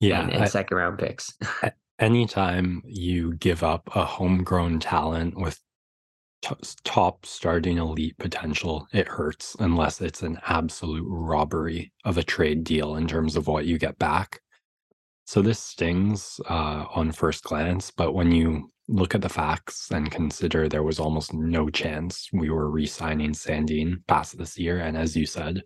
Yeah, 0.00 0.22
and, 0.22 0.32
and 0.32 0.44
I- 0.44 0.48
second 0.48 0.76
round 0.76 0.98
picks. 0.98 1.32
anytime 1.98 2.82
you 2.84 3.34
give 3.34 3.62
up 3.62 3.88
a 3.94 4.04
homegrown 4.04 4.80
talent 4.80 5.36
with 5.38 5.58
t- 6.42 6.54
top 6.84 7.24
starting 7.24 7.78
elite 7.78 8.18
potential, 8.18 8.86
it 8.92 9.08
hurts 9.08 9.56
unless 9.60 10.00
it's 10.00 10.22
an 10.22 10.38
absolute 10.46 11.04
robbery 11.06 11.92
of 12.04 12.18
a 12.18 12.22
trade 12.22 12.64
deal 12.64 12.96
in 12.96 13.06
terms 13.06 13.36
of 13.36 13.46
what 13.46 13.64
you 13.66 13.78
get 13.78 13.98
back. 13.98 14.40
So 15.26 15.40
this 15.40 15.58
stings 15.58 16.38
uh, 16.50 16.84
on 16.94 17.12
first 17.12 17.44
glance, 17.44 17.90
but 17.90 18.12
when 18.12 18.30
you 18.30 18.70
look 18.88 19.14
at 19.14 19.22
the 19.22 19.28
facts 19.28 19.90
and 19.90 20.10
consider 20.10 20.68
there 20.68 20.82
was 20.82 21.00
almost 21.00 21.32
no 21.32 21.70
chance 21.70 22.28
we 22.32 22.50
were 22.50 22.70
re-signing 22.70 23.32
Sandin 23.32 24.06
past 24.06 24.36
this 24.36 24.58
year, 24.58 24.80
and 24.80 24.96
as 24.96 25.16
you 25.16 25.24
said, 25.24 25.62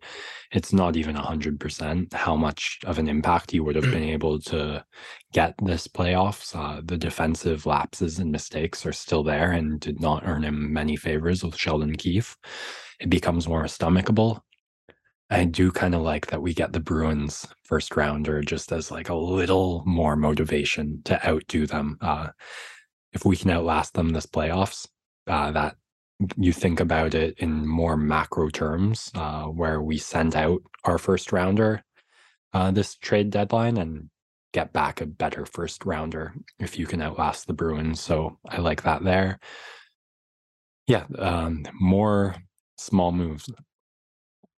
it's 0.53 0.73
not 0.73 0.97
even 0.97 1.17
hundred 1.17 1.59
percent 1.59 2.13
how 2.13 2.37
much 2.37 2.79
of 2.85 2.99
an 2.99 3.09
impact 3.09 3.51
he 3.51 3.61
would 3.61 3.77
have 3.77 3.91
been 3.91 4.05
able 4.17 4.39
to 4.41 4.85
get 5.33 5.55
this 5.63 5.89
playoffs. 5.89 6.55
Uh, 6.55 6.81
the 6.85 6.97
defensive 6.97 7.67
lapses 7.67 8.19
and 8.19 8.31
mistakes 8.31 8.87
are 8.87 8.93
still 8.93 9.25
there 9.25 9.53
and 9.53 9.81
did 9.81 10.01
not 10.01 10.23
earn 10.25 10.45
him 10.45 10.73
many 10.73 10.97
favors 10.97 11.43
with 11.43 11.57
Sheldon 11.57 11.97
Keefe. 11.97 12.37
It 13.01 13.11
becomes 13.11 13.49
more 13.49 13.65
stomachable. 13.65 14.41
I 15.31 15.45
do 15.45 15.71
kind 15.71 15.95
of 15.95 16.01
like 16.01 16.29
that 16.29 16.41
we 16.41 16.55
get 16.55 16.73
the 16.73 16.81
Bruins 16.81 17.47
first 17.65 17.95
rounder 17.97 18.41
just 18.41 18.73
as 18.73 18.91
like 18.91 19.11
a 19.11 19.15
little 19.15 19.83
more 19.87 20.17
motivation 20.17 21.03
to 21.05 21.29
outdo 21.29 21.67
them. 21.67 21.99
Uh, 22.01 22.29
if 23.19 23.25
we 23.25 23.37
can 23.37 23.51
outlast 23.51 23.95
them 23.95 24.11
this 24.11 24.27
playoffs, 24.27 24.87
uh, 25.27 25.51
that 25.51 25.75
you 26.37 26.53
think 26.53 26.79
about 26.79 27.17
it 27.17 27.37
in 27.39 27.67
more 27.67 27.97
macro 27.97 28.49
terms, 28.49 29.11
uh, 29.17 29.43
where 29.47 29.83
we 29.83 29.99
send 29.99 30.37
out 30.37 30.63
our 30.85 30.99
first 30.99 31.33
rounder 31.33 31.83
uh, 32.53 32.71
this 32.71 32.95
trade 32.95 33.31
deadline 33.31 33.77
and 33.77 34.09
get 34.53 34.73
back 34.73 35.01
a 35.01 35.07
better 35.07 35.45
first 35.45 35.85
rounder 35.85 36.33
if 36.61 36.79
you 36.79 36.87
can 36.87 37.03
outlast 37.03 37.49
the 37.49 37.53
Bruins. 37.53 38.01
So 38.01 38.39
I 38.49 38.59
like 38.59 38.85
that 38.85 39.03
there. 39.03 39.41
Yeah, 40.87 41.05
um, 41.19 41.65
more 41.75 42.37
small 42.77 43.11
moves 43.11 43.51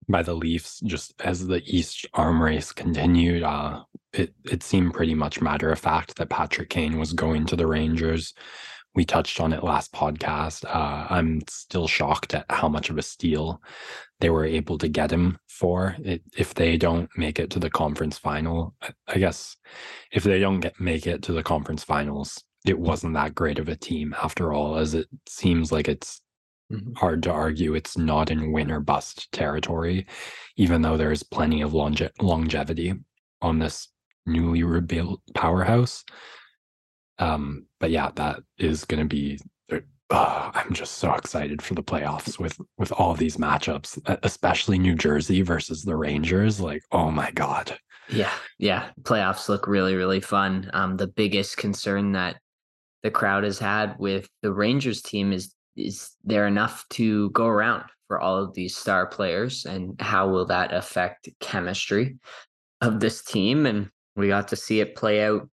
by 0.10 0.24
the 0.24 0.34
Leafs 0.34 0.80
just 0.82 1.14
as 1.22 1.46
the 1.46 1.62
East 1.66 2.06
arm 2.14 2.42
race 2.42 2.72
continued. 2.72 3.44
Uh, 3.44 3.84
it 4.14 4.34
it 4.44 4.64
seemed 4.64 4.94
pretty 4.94 5.14
much 5.14 5.42
matter 5.42 5.72
of 5.72 5.80
fact 5.80 6.16
that 6.18 6.30
Patrick 6.30 6.70
Kane 6.70 6.98
was 6.98 7.14
going 7.14 7.46
to 7.46 7.56
the 7.56 7.68
Rangers. 7.68 8.34
We 8.96 9.06
touched 9.06 9.40
on 9.40 9.54
it 9.54 9.64
last 9.64 9.94
podcast. 9.94 10.66
Uh, 10.66 11.06
I'm 11.10 11.42
still 11.48 11.88
shocked 11.88 12.34
at 12.34 12.46
how 12.50 12.68
much 12.68 12.90
of 12.90 12.98
a 12.98 13.04
steal 13.04 13.62
they 14.20 14.32
were 14.32 14.46
able 14.46 14.80
to 14.80 14.88
get 14.88 15.12
him 15.12 15.38
for. 15.48 15.96
It, 16.04 16.24
if 16.36 16.56
they 16.56 16.76
don't 16.76 17.10
make 17.16 17.40
it 17.40 17.52
to 17.52 17.60
the 17.60 17.70
conference 17.70 18.18
final, 18.18 18.74
I 19.08 19.20
guess 19.20 19.56
if 20.12 20.24
they 20.24 20.40
don't 20.40 20.60
get 20.60 20.80
make 20.80 21.06
it 21.06 21.22
to 21.24 21.34
the 21.34 21.44
conference 21.44 21.84
finals, 21.84 22.44
it 22.66 22.80
wasn't 22.80 23.14
that 23.14 23.36
great 23.36 23.60
of 23.60 23.70
a 23.70 23.76
team 23.76 24.16
after 24.22 24.54
all, 24.54 24.78
as 24.78 24.96
it 24.96 25.08
seems 25.28 25.72
like 25.72 25.88
it's 25.88 26.22
mm-hmm. 26.72 26.94
hard 26.94 27.24
to 27.24 27.32
argue 27.32 27.76
it's 27.76 27.98
not 27.98 28.32
in 28.32 28.52
win 28.52 28.72
or 28.72 28.80
bust 28.80 29.32
territory, 29.32 30.08
even 30.56 30.82
though 30.82 30.98
there's 30.98 31.24
plenty 31.24 31.62
of 31.62 31.74
longe- 31.74 32.10
longevity 32.22 32.94
on 33.42 33.60
this 33.60 33.88
newly 34.26 34.64
rebuilt 34.64 35.22
powerhouse. 35.34 36.04
Um, 37.18 37.66
but 37.80 37.92
yeah, 37.92 38.12
that 38.16 38.42
is 38.58 38.86
going 38.86 39.02
to 39.02 39.08
be. 39.08 39.40
Uh, 40.12 40.50
I'm 40.56 40.74
just 40.74 40.98
so 40.98 41.14
excited 41.14 41.62
for 41.62 41.76
the 41.76 41.84
playoffs 41.84 42.40
with 42.40 42.58
with 42.80 42.92
all 42.94 43.14
these 43.14 43.38
matchups, 43.38 44.00
especially 44.24 44.80
New 44.80 44.96
Jersey 44.96 45.44
versus 45.44 45.84
the 45.84 45.96
Rangers. 45.96 46.60
Like, 46.60 46.82
oh 46.92 47.12
my 47.12 47.30
god. 47.32 47.78
Yeah, 48.10 48.32
yeah. 48.58 48.90
Playoffs 49.04 49.50
look 49.50 49.68
really, 49.68 49.94
really 49.94 50.20
fun. 50.20 50.70
Um, 50.74 50.98
the 50.98 51.06
biggest 51.06 51.58
concern 51.58 52.14
that 52.14 52.40
the 53.04 53.12
crowd 53.12 53.44
has 53.44 53.60
had 53.60 53.98
with 54.00 54.28
the 54.42 54.52
Rangers 54.52 55.04
team 55.04 55.32
is 55.32 55.54
is 55.80 56.12
there 56.24 56.48
enough 56.48 56.88
to 56.90 57.30
go 57.32 57.46
around 57.46 57.84
for 58.08 58.20
all 58.20 58.38
of 58.38 58.54
these 58.54 58.76
star 58.76 59.06
players, 59.06 59.66
and 59.66 60.00
how 60.02 60.28
will 60.28 60.46
that 60.46 60.74
affect 60.74 61.30
chemistry 61.40 62.18
of 62.82 63.00
this 63.00 63.24
team? 63.24 63.66
And 63.66 63.90
we 64.16 64.28
got 64.28 64.48
to 64.50 64.56
see 64.56 64.80
it 64.80 64.96
play 64.96 65.24
out 65.24 65.48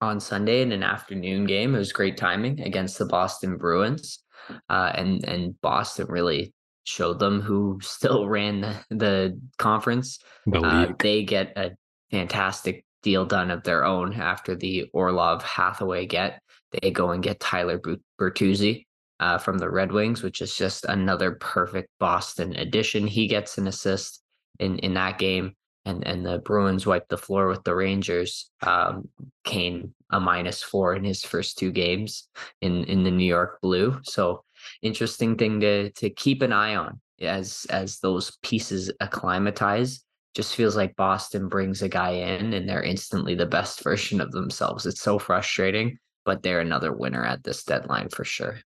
on 0.00 0.20
Sunday 0.20 0.62
in 0.62 0.72
an 0.72 0.82
afternoon 0.82 1.44
game. 1.44 1.74
It 1.74 1.78
was 1.78 1.92
great 1.92 2.16
timing 2.16 2.60
against 2.60 2.98
the 2.98 3.06
Boston 3.06 3.56
Bruins, 3.56 4.20
uh, 4.68 4.92
and 4.94 5.24
and 5.24 5.60
Boston 5.60 6.06
really 6.08 6.52
showed 6.84 7.18
them 7.18 7.40
who 7.40 7.78
still 7.82 8.28
ran 8.28 8.60
the, 8.60 8.76
the 8.90 9.40
conference. 9.58 10.18
The 10.46 10.60
uh, 10.60 10.92
they 10.98 11.24
get 11.24 11.52
a 11.56 11.72
fantastic 12.10 12.84
deal 13.02 13.26
done 13.26 13.50
of 13.50 13.64
their 13.64 13.84
own 13.84 14.12
after 14.14 14.54
the 14.54 14.88
Orlov 14.92 15.42
Hathaway 15.42 16.06
get. 16.06 16.40
They 16.80 16.90
go 16.90 17.10
and 17.10 17.22
get 17.22 17.40
Tyler 17.40 17.80
Bertuzzi 18.18 18.86
uh, 19.22 19.38
from 19.38 19.58
the 19.58 19.70
Red 19.70 19.92
Wings, 19.92 20.22
which 20.22 20.40
is 20.40 20.56
just 20.56 20.84
another 20.84 21.32
perfect 21.32 21.88
Boston 22.00 22.56
addition. 22.56 23.06
He 23.06 23.28
gets 23.28 23.56
an 23.56 23.68
assist 23.68 24.20
in 24.58 24.78
in 24.80 24.94
that 24.94 25.18
game 25.18 25.54
and 25.84 26.06
and 26.06 26.26
the 26.26 26.38
Bruins 26.38 26.86
wiped 26.86 27.08
the 27.08 27.16
floor 27.16 27.46
with 27.46 27.62
the 27.62 27.74
Rangers. 27.74 28.50
Um, 28.62 29.08
Kane 29.44 29.94
a 30.10 30.18
minus 30.18 30.62
four 30.62 30.94
in 30.94 31.04
his 31.04 31.24
first 31.24 31.56
two 31.56 31.70
games 31.70 32.28
in 32.60 32.84
in 32.84 33.04
the 33.04 33.12
New 33.12 33.24
York 33.24 33.60
Blue. 33.62 34.00
So 34.02 34.42
interesting 34.82 35.36
thing 35.36 35.60
to 35.60 35.90
to 35.90 36.10
keep 36.10 36.42
an 36.42 36.52
eye 36.52 36.74
on 36.74 37.00
as 37.20 37.64
as 37.70 38.00
those 38.00 38.36
pieces 38.42 38.90
acclimatize. 39.00 40.04
Just 40.34 40.56
feels 40.56 40.76
like 40.76 40.96
Boston 40.96 41.48
brings 41.48 41.82
a 41.82 41.88
guy 41.88 42.10
in 42.10 42.54
and 42.54 42.68
they're 42.68 42.82
instantly 42.82 43.34
the 43.36 43.46
best 43.46 43.84
version 43.84 44.20
of 44.20 44.32
themselves. 44.32 44.86
It's 44.86 45.02
so 45.02 45.18
frustrating, 45.18 45.98
but 46.24 46.42
they're 46.42 46.60
another 46.60 46.92
winner 46.92 47.24
at 47.24 47.44
this 47.44 47.64
deadline 47.64 48.08
for 48.08 48.24
sure. 48.24 48.58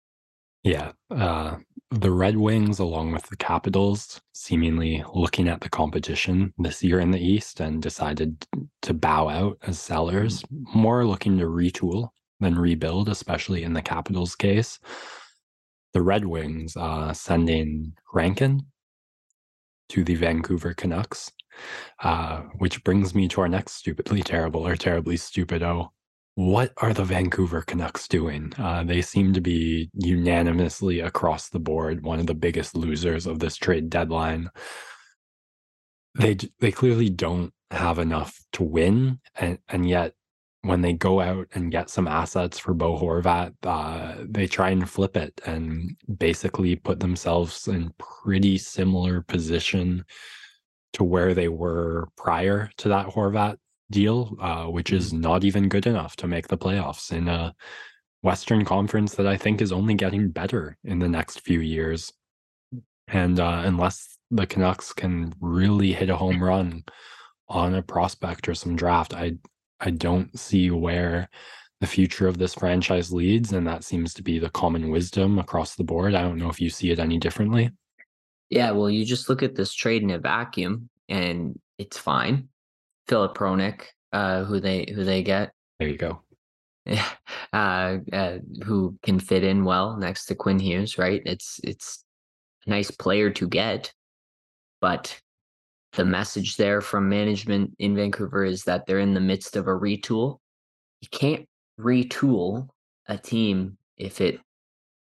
Yeah. 0.66 0.90
Uh, 1.12 1.58
the 1.92 2.10
Red 2.10 2.36
Wings, 2.36 2.80
along 2.80 3.12
with 3.12 3.28
the 3.28 3.36
Capitals, 3.36 4.20
seemingly 4.32 5.04
looking 5.14 5.46
at 5.46 5.60
the 5.60 5.68
competition 5.68 6.52
this 6.58 6.82
year 6.82 6.98
in 6.98 7.12
the 7.12 7.20
East 7.20 7.60
and 7.60 7.80
decided 7.80 8.44
to 8.82 8.92
bow 8.92 9.28
out 9.28 9.58
as 9.62 9.78
sellers, 9.78 10.42
more 10.50 11.06
looking 11.06 11.38
to 11.38 11.44
retool 11.44 12.08
than 12.40 12.58
rebuild, 12.58 13.08
especially 13.08 13.62
in 13.62 13.74
the 13.74 13.80
Capitals 13.80 14.34
case. 14.34 14.80
The 15.92 16.02
Red 16.02 16.24
Wings 16.24 16.76
uh, 16.76 17.12
sending 17.12 17.92
Hronek 18.12 18.60
to 19.90 20.02
the 20.02 20.16
Vancouver 20.16 20.74
Canucks, 20.74 21.30
uh, 22.02 22.38
which 22.58 22.82
brings 22.82 23.14
me 23.14 23.28
to 23.28 23.40
our 23.42 23.48
next 23.48 23.74
stupidly 23.74 24.20
terrible 24.24 24.66
or 24.66 24.74
terribly 24.74 25.14
stupido 25.14 25.90
what 26.36 26.70
are 26.76 26.92
the 26.92 27.02
Vancouver 27.02 27.62
Canucks 27.62 28.06
doing? 28.06 28.52
Uh, 28.58 28.84
they 28.84 29.00
seem 29.00 29.32
to 29.32 29.40
be 29.40 29.90
unanimously 29.94 31.00
across 31.00 31.48
the 31.48 31.58
board 31.58 32.04
one 32.04 32.20
of 32.20 32.26
the 32.26 32.34
biggest 32.34 32.76
losers 32.76 33.26
of 33.26 33.38
this 33.38 33.56
trade 33.56 33.88
deadline. 33.88 34.50
They 36.14 36.36
they 36.60 36.72
clearly 36.72 37.08
don't 37.08 37.54
have 37.70 37.98
enough 37.98 38.38
to 38.52 38.62
win, 38.64 39.18
and 39.34 39.58
and 39.68 39.88
yet 39.88 40.12
when 40.60 40.82
they 40.82 40.92
go 40.92 41.20
out 41.20 41.48
and 41.54 41.72
get 41.72 41.88
some 41.88 42.06
assets 42.06 42.58
for 42.58 42.74
Bo 42.74 42.98
Horvat, 42.98 43.54
uh, 43.62 44.16
they 44.28 44.46
try 44.46 44.70
and 44.70 44.88
flip 44.88 45.16
it 45.16 45.40
and 45.46 45.96
basically 46.18 46.76
put 46.76 47.00
themselves 47.00 47.66
in 47.66 47.94
pretty 47.98 48.58
similar 48.58 49.22
position 49.22 50.04
to 50.94 51.04
where 51.04 51.32
they 51.32 51.48
were 51.48 52.08
prior 52.16 52.70
to 52.78 52.88
that 52.90 53.06
Horvat 53.06 53.56
deal, 53.90 54.36
uh, 54.40 54.64
which 54.64 54.92
is 54.92 55.12
mm-hmm. 55.12 55.20
not 55.20 55.44
even 55.44 55.68
good 55.68 55.86
enough 55.86 56.16
to 56.16 56.26
make 56.26 56.48
the 56.48 56.58
playoffs 56.58 57.12
in 57.12 57.28
a 57.28 57.54
Western 58.22 58.64
Conference 58.64 59.14
that 59.14 59.26
I 59.26 59.36
think 59.36 59.60
is 59.60 59.72
only 59.72 59.94
getting 59.94 60.30
better 60.30 60.76
in 60.84 60.98
the 60.98 61.08
next 61.08 61.40
few 61.40 61.60
years. 61.60 62.12
And 63.08 63.38
uh, 63.38 63.62
unless 63.64 64.18
the 64.30 64.46
Canucks 64.46 64.92
can 64.92 65.32
really 65.40 65.92
hit 65.92 66.10
a 66.10 66.16
home 66.16 66.42
run 66.42 66.84
on 67.48 67.74
a 67.74 67.82
prospect 67.82 68.48
or 68.48 68.54
some 68.54 68.74
draft, 68.74 69.14
I 69.14 69.36
I 69.78 69.90
don't 69.90 70.36
see 70.38 70.70
where 70.70 71.28
the 71.80 71.86
future 71.86 72.26
of 72.26 72.38
this 72.38 72.54
franchise 72.54 73.12
leads, 73.12 73.52
and 73.52 73.66
that 73.66 73.84
seems 73.84 74.14
to 74.14 74.22
be 74.22 74.38
the 74.38 74.50
common 74.50 74.90
wisdom 74.90 75.38
across 75.38 75.74
the 75.74 75.84
board. 75.84 76.14
I 76.14 76.22
don't 76.22 76.38
know 76.38 76.48
if 76.48 76.60
you 76.60 76.70
see 76.70 76.90
it 76.90 76.98
any 76.98 77.18
differently. 77.18 77.70
Yeah, 78.48 78.70
well, 78.70 78.88
you 78.88 79.04
just 79.04 79.28
look 79.28 79.42
at 79.42 79.54
this 79.54 79.74
trade 79.74 80.02
in 80.02 80.10
a 80.10 80.18
vacuum, 80.18 80.88
and 81.08 81.58
it's 81.78 81.98
fine. 81.98 82.48
Filip 83.08 83.36
Hronek, 83.36 83.82
uh, 84.12 84.44
who 84.44 84.60
they 84.60 84.92
who 84.94 85.04
they 85.04 85.22
get. 85.22 85.52
There 85.78 85.88
you 85.88 85.98
go. 85.98 86.22
Yeah, 86.84 87.08
uh, 87.52 87.98
uh, 88.12 88.38
who 88.64 88.96
can 89.02 89.18
fit 89.18 89.44
in 89.44 89.64
well 89.64 89.96
next 89.96 90.26
to 90.26 90.34
Quinn 90.34 90.58
Hughes, 90.58 90.98
right? 90.98 91.22
It's 91.24 91.60
it's 91.64 92.04
a 92.66 92.70
nice 92.70 92.90
player 92.90 93.30
to 93.30 93.48
get, 93.48 93.92
but 94.80 95.18
the 95.92 96.04
message 96.04 96.56
there 96.56 96.80
from 96.80 97.08
management 97.08 97.74
in 97.78 97.96
Vancouver 97.96 98.44
is 98.44 98.64
that 98.64 98.86
they're 98.86 99.00
in 99.00 99.14
the 99.14 99.20
midst 99.20 99.56
of 99.56 99.66
a 99.66 99.70
retool. 99.70 100.38
You 101.00 101.08
can't 101.10 101.48
retool 101.80 102.68
a 103.08 103.16
team 103.16 103.78
if 103.96 104.20
it 104.20 104.40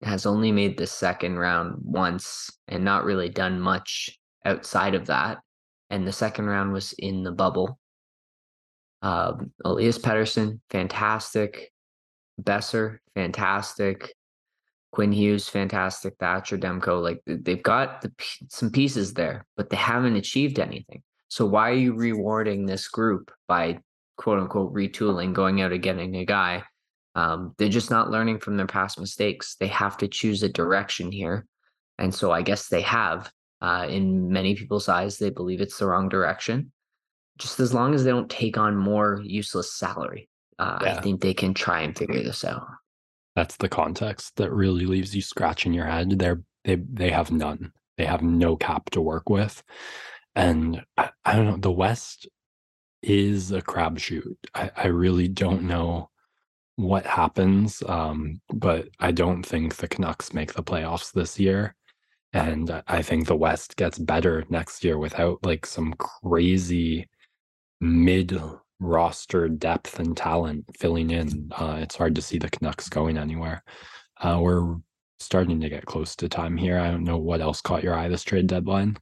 has 0.02 0.26
only 0.26 0.52
made 0.52 0.76
the 0.76 0.86
second 0.86 1.36
round 1.36 1.80
once 1.82 2.50
and 2.68 2.84
not 2.84 3.04
really 3.04 3.28
done 3.28 3.60
much 3.60 4.16
outside 4.44 4.94
of 4.94 5.06
that. 5.06 5.38
And 5.90 6.06
the 6.06 6.12
second 6.12 6.46
round 6.46 6.72
was 6.72 6.92
in 6.94 7.22
the 7.22 7.32
bubble. 7.32 7.78
Um, 9.04 9.52
Elias 9.66 9.98
Pettersson, 9.98 10.60
fantastic. 10.70 11.70
Boeser, 12.42 12.98
fantastic. 13.14 14.14
Quinn 14.92 15.12
Hughes, 15.12 15.46
fantastic. 15.46 16.14
Thatcher 16.18 16.56
Demko, 16.56 17.02
like 17.02 17.20
they've 17.26 17.62
got 17.62 18.00
the, 18.00 18.10
some 18.48 18.70
pieces 18.70 19.12
there, 19.12 19.44
but 19.58 19.68
they 19.68 19.76
haven't 19.76 20.16
achieved 20.16 20.58
anything. 20.58 21.02
So 21.28 21.44
why 21.44 21.70
are 21.70 21.74
you 21.74 21.94
rewarding 21.94 22.64
this 22.64 22.88
group 22.88 23.30
by 23.46 23.78
quote 24.16 24.38
unquote 24.38 24.72
retooling, 24.72 25.34
going 25.34 25.60
out 25.60 25.72
and 25.72 25.82
getting 25.82 26.16
a 26.16 26.24
guy? 26.24 26.62
Um, 27.14 27.54
they're 27.58 27.68
just 27.68 27.90
not 27.90 28.10
learning 28.10 28.38
from 28.38 28.56
their 28.56 28.66
past 28.66 28.98
mistakes. 28.98 29.56
They 29.60 29.66
have 29.66 29.98
to 29.98 30.08
choose 30.08 30.42
a 30.42 30.48
direction 30.48 31.12
here. 31.12 31.44
And 31.98 32.12
so 32.14 32.32
I 32.32 32.40
guess 32.40 32.68
they 32.68 32.82
have. 32.82 33.30
Uh, 33.60 33.86
in 33.88 34.30
many 34.30 34.54
people's 34.54 34.88
eyes, 34.88 35.18
they 35.18 35.30
believe 35.30 35.60
it's 35.60 35.78
the 35.78 35.86
wrong 35.86 36.08
direction 36.08 36.72
just 37.38 37.61
as 37.61 37.75
long 37.75 37.94
as 37.94 38.05
they 38.05 38.11
don't 38.11 38.31
take 38.31 38.57
on 38.57 38.77
more 38.77 39.20
useless 39.25 39.73
salary, 39.73 40.29
uh, 40.59 40.79
yeah. 40.83 40.97
I 40.97 41.01
think 41.01 41.20
they 41.20 41.35
can 41.35 41.55
try 41.55 41.81
and 41.81 41.97
figure 41.97 42.23
this 42.23 42.44
out. 42.44 42.66
That's 43.37 43.57
the 43.57 43.68
context 43.68 44.37
that 44.37 44.53
really 44.53 44.87
leaves 44.87 45.14
you 45.14 45.23
scratching 45.23 45.73
your 45.73 45.87
head. 45.87 46.18
They're 46.18 46.42
they 46.64 46.77
they 46.77 47.11
have 47.11 47.31
none. 47.31 47.73
They 47.99 48.05
have 48.05 48.23
no 48.23 48.57
cap 48.57 48.90
to 48.90 49.01
work 49.01 49.29
with, 49.29 49.62
and 50.35 50.83
I, 50.97 51.11
I 51.25 51.35
don't 51.35 51.47
know. 51.47 51.57
The 51.57 51.73
West 51.73 52.29
is 53.03 53.53
a 53.53 53.61
crapshoot. 53.61 54.37
I, 54.55 54.70
I 54.77 54.87
really 54.87 55.29
don't 55.29 55.62
know 55.62 56.11
what 56.77 57.07
happens, 57.07 57.83
um, 57.87 58.40
but 58.53 58.88
I 58.99 59.12
don't 59.12 59.44
think 59.44 59.77
the 59.77 59.88
Canucks 59.88 60.33
make 60.33 60.55
the 60.55 60.62
playoffs 60.62 61.12
this 61.12 61.38
year. 61.38 61.75
And 62.33 62.83
I 62.88 63.01
think 63.03 63.27
the 63.27 63.37
West 63.37 63.77
gets 63.77 63.97
better 63.97 64.44
next 64.49 64.83
year 64.83 64.99
without 64.99 65.38
like 65.44 65.66
some 65.66 65.94
crazy 65.99 67.09
mid 67.85 68.40
roster 68.81 69.49
depth 69.49 69.99
and 69.99 70.16
talent 70.16 70.64
filling 70.79 71.11
in. 71.11 71.51
Uh, 71.53 71.79
it's 71.81 71.97
hard 71.97 72.14
to 72.14 72.23
see 72.23 72.38
the 72.38 72.51
Canucks 72.51 72.88
going 72.88 73.16
anywhere. 73.16 73.62
Uh, 74.20 74.38
we're 74.40 74.77
starting 75.18 75.61
to 75.61 75.68
get 75.68 75.87
close 75.87 76.16
to 76.16 76.29
time 76.29 76.57
here. 76.57 76.79
I 76.79 76.90
don't 76.90 77.05
know 77.05 77.18
what 77.18 77.40
else 77.40 77.61
caught 77.61 77.83
your 77.83 77.94
eye 77.94 78.09
this 78.09 78.25
trade 78.25 78.47
deadline. 78.47 78.97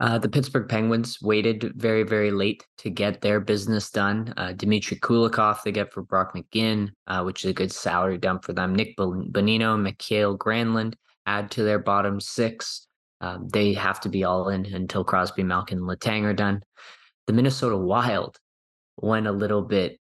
Uh, 0.00 0.18
the 0.18 0.28
Pittsburgh 0.28 0.68
Penguins 0.68 1.22
waited 1.22 1.74
very, 1.76 2.02
very 2.02 2.32
late 2.32 2.66
to 2.78 2.90
get 2.90 3.20
their 3.20 3.38
business 3.38 3.88
done. 3.90 4.34
Uh, 4.36 4.52
Dmitry 4.52 4.98
Kulikov 4.98 5.62
they 5.62 5.70
get 5.70 5.92
for 5.92 6.02
Brock 6.02 6.34
McGinn, 6.34 6.90
uh, 7.06 7.22
which 7.22 7.44
is 7.44 7.50
a 7.50 7.54
good 7.54 7.70
salary 7.70 8.18
dump 8.18 8.44
for 8.44 8.52
them. 8.52 8.74
Nick 8.74 8.96
Bonino, 8.96 9.80
Mikael 9.80 10.36
Granlund 10.36 10.94
add 11.26 11.52
to 11.52 11.62
their 11.62 11.78
bottom 11.78 12.20
six. 12.20 12.88
Um, 13.20 13.48
they 13.52 13.74
have 13.74 14.00
to 14.00 14.08
be 14.08 14.24
all 14.24 14.48
in 14.48 14.66
until 14.66 15.04
Crosby, 15.04 15.44
Malkin, 15.44 15.78
Letang 15.78 16.24
are 16.24 16.34
done. 16.34 16.64
The 17.26 17.32
Minnesota 17.32 17.76
Wild 17.76 18.38
went 18.96 19.26
a 19.26 19.32
little 19.32 19.62
bit 19.62 19.98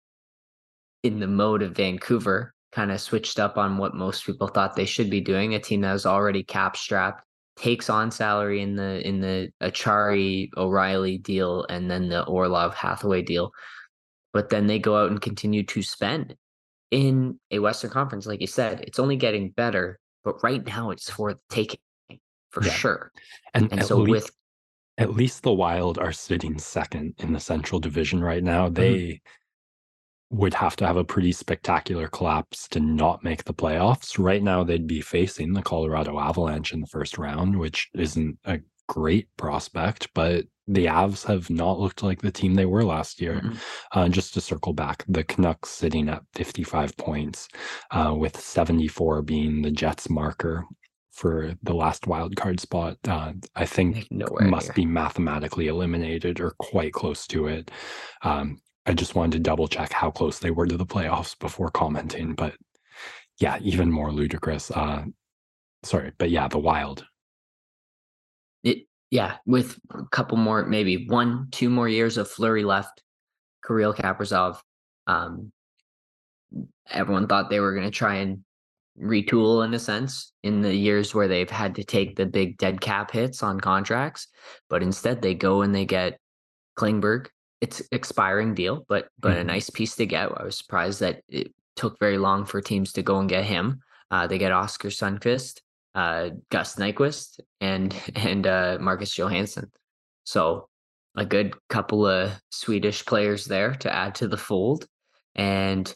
in 1.02 1.20
the 1.20 1.26
mode 1.26 1.62
of 1.62 1.76
Vancouver, 1.76 2.52
kind 2.72 2.90
of 2.90 3.00
switched 3.00 3.38
up 3.38 3.56
on 3.56 3.78
what 3.78 3.94
most 3.94 4.26
people 4.26 4.48
thought 4.48 4.76
they 4.76 4.84
should 4.84 5.10
be 5.10 5.20
doing. 5.20 5.54
A 5.54 5.58
team 5.58 5.80
that 5.82 5.92
was 5.92 6.06
already 6.06 6.42
cap 6.42 6.76
strapped 6.76 7.22
takes 7.56 7.88
on 7.88 8.10
salary 8.10 8.60
in 8.60 8.76
the 8.76 9.06
in 9.06 9.20
the 9.20 9.50
Acciari 9.62 10.50
O'Reilly 10.56 11.18
deal 11.18 11.64
and 11.70 11.90
then 11.90 12.08
the 12.08 12.24
Orlov 12.24 12.74
Hathaway 12.74 13.22
deal, 13.22 13.50
but 14.32 14.50
then 14.50 14.66
they 14.66 14.78
go 14.78 14.96
out 14.96 15.10
and 15.10 15.20
continue 15.20 15.64
to 15.64 15.82
spend 15.82 16.36
in 16.90 17.38
a 17.50 17.58
Western 17.58 17.90
Conference. 17.90 18.26
Like 18.26 18.40
you 18.40 18.46
said, 18.46 18.82
it's 18.82 18.98
only 18.98 19.16
getting 19.16 19.50
better, 19.50 19.98
but 20.22 20.42
right 20.42 20.64
now 20.64 20.90
it's 20.90 21.08
for 21.08 21.32
the 21.34 21.40
taking 21.48 21.80
for 22.50 22.62
yeah. 22.62 22.72
sure. 22.72 23.12
And, 23.54 23.72
and 23.72 23.84
so 23.84 24.02
with 24.02 24.30
at 24.98 25.14
least 25.14 25.42
the 25.42 25.52
Wild 25.52 25.98
are 25.98 26.12
sitting 26.12 26.58
second 26.58 27.14
in 27.18 27.32
the 27.32 27.40
Central 27.40 27.80
Division 27.80 28.22
right 28.22 28.42
now. 28.42 28.68
They 28.68 28.94
mm-hmm. 28.94 30.38
would 30.38 30.54
have 30.54 30.76
to 30.76 30.86
have 30.86 30.96
a 30.96 31.04
pretty 31.04 31.32
spectacular 31.32 32.08
collapse 32.08 32.66
to 32.68 32.80
not 32.80 33.22
make 33.22 33.44
the 33.44 33.54
playoffs. 33.54 34.18
Right 34.18 34.42
now, 34.42 34.64
they'd 34.64 34.86
be 34.86 35.00
facing 35.00 35.52
the 35.52 35.62
Colorado 35.62 36.18
Avalanche 36.18 36.72
in 36.72 36.80
the 36.80 36.86
first 36.86 37.18
round, 37.18 37.58
which 37.58 37.90
isn't 37.94 38.38
a 38.44 38.60
great 38.88 39.28
prospect, 39.36 40.08
but 40.14 40.46
the 40.68 40.86
Avs 40.86 41.24
have 41.26 41.48
not 41.50 41.78
looked 41.78 42.02
like 42.02 42.22
the 42.22 42.32
team 42.32 42.54
they 42.54 42.66
were 42.66 42.84
last 42.84 43.20
year. 43.20 43.34
Mm-hmm. 43.34 43.56
Uh, 43.92 44.08
just 44.08 44.34
to 44.34 44.40
circle 44.40 44.72
back, 44.72 45.04
the 45.08 45.24
Canucks 45.24 45.70
sitting 45.70 46.08
at 46.08 46.22
55 46.34 46.96
points, 46.96 47.48
uh, 47.90 48.14
with 48.16 48.40
74 48.40 49.22
being 49.22 49.62
the 49.62 49.70
Jets 49.70 50.10
marker 50.10 50.64
for 51.16 51.54
the 51.62 51.74
last 51.74 52.06
wild 52.06 52.36
card 52.36 52.60
spot. 52.60 52.98
Uh, 53.08 53.32
I 53.54 53.64
think 53.64 54.06
must 54.12 54.74
be 54.74 54.84
mathematically 54.84 55.68
eliminated 55.68 56.40
or 56.40 56.50
quite 56.58 56.92
close 56.92 57.26
to 57.28 57.46
it. 57.48 57.70
Um, 58.22 58.60
I 58.84 58.92
just 58.92 59.14
wanted 59.14 59.32
to 59.32 59.38
double 59.38 59.66
check 59.66 59.92
how 59.92 60.10
close 60.10 60.38
they 60.38 60.50
were 60.50 60.66
to 60.66 60.76
the 60.76 60.84
playoffs 60.84 61.36
before 61.38 61.70
commenting, 61.70 62.34
but 62.34 62.54
yeah, 63.40 63.58
even 63.62 63.90
more 63.90 64.12
ludicrous. 64.12 64.70
Uh, 64.70 65.04
sorry, 65.82 66.12
but 66.18 66.30
yeah, 66.30 66.48
the 66.48 66.58
Wild. 66.58 67.04
It 68.62 68.86
yeah, 69.10 69.36
with 69.46 69.78
a 69.90 70.04
couple 70.12 70.36
more, 70.36 70.66
maybe 70.66 71.06
one, 71.08 71.48
two 71.50 71.70
more 71.70 71.88
years 71.88 72.18
of 72.18 72.30
Fleury 72.30 72.64
left, 72.64 73.02
Kirill 73.66 73.94
Kaprizov. 73.94 74.58
Um, 75.06 75.50
everyone 76.90 77.26
thought 77.26 77.48
they 77.48 77.60
were 77.60 77.72
going 77.72 77.86
to 77.86 77.90
try 77.90 78.16
and 78.16 78.44
retool 79.00 79.64
in 79.64 79.74
a 79.74 79.78
sense 79.78 80.32
in 80.42 80.62
the 80.62 80.74
years 80.74 81.14
where 81.14 81.28
they've 81.28 81.50
had 81.50 81.74
to 81.76 81.84
take 81.84 82.16
the 82.16 82.26
big 82.26 82.56
dead 82.58 82.80
cap 82.80 83.10
hits 83.10 83.42
on 83.42 83.60
contracts, 83.60 84.28
but 84.68 84.82
instead 84.82 85.22
they 85.22 85.34
go 85.34 85.62
and 85.62 85.74
they 85.74 85.84
get 85.84 86.18
Klingberg. 86.78 87.28
It's 87.60 87.82
expiring 87.92 88.54
deal, 88.54 88.84
but 88.88 89.08
but 89.18 89.32
mm-hmm. 89.32 89.40
a 89.40 89.44
nice 89.44 89.70
piece 89.70 89.96
to 89.96 90.06
get. 90.06 90.30
I 90.36 90.44
was 90.44 90.58
surprised 90.58 91.00
that 91.00 91.22
it 91.28 91.52
took 91.74 91.98
very 91.98 92.18
long 92.18 92.44
for 92.44 92.60
teams 92.60 92.92
to 92.92 93.02
go 93.02 93.18
and 93.18 93.28
get 93.28 93.44
him. 93.44 93.80
Uh, 94.10 94.26
they 94.26 94.38
get 94.38 94.52
Oskar 94.52 94.88
Sundqvist, 94.88 95.60
uh, 95.94 96.30
Gus 96.50 96.76
Nyquist, 96.76 97.40
and 97.60 97.94
and 98.16 98.46
uh, 98.46 98.78
Marcus 98.80 99.16
Johansson. 99.16 99.70
So 100.24 100.68
a 101.16 101.24
good 101.24 101.54
couple 101.68 102.06
of 102.06 102.30
Swedish 102.50 103.04
players 103.06 103.46
there 103.46 103.74
to 103.76 103.94
add 103.94 104.14
to 104.16 104.28
the 104.28 104.36
fold. 104.36 104.86
And 105.34 105.92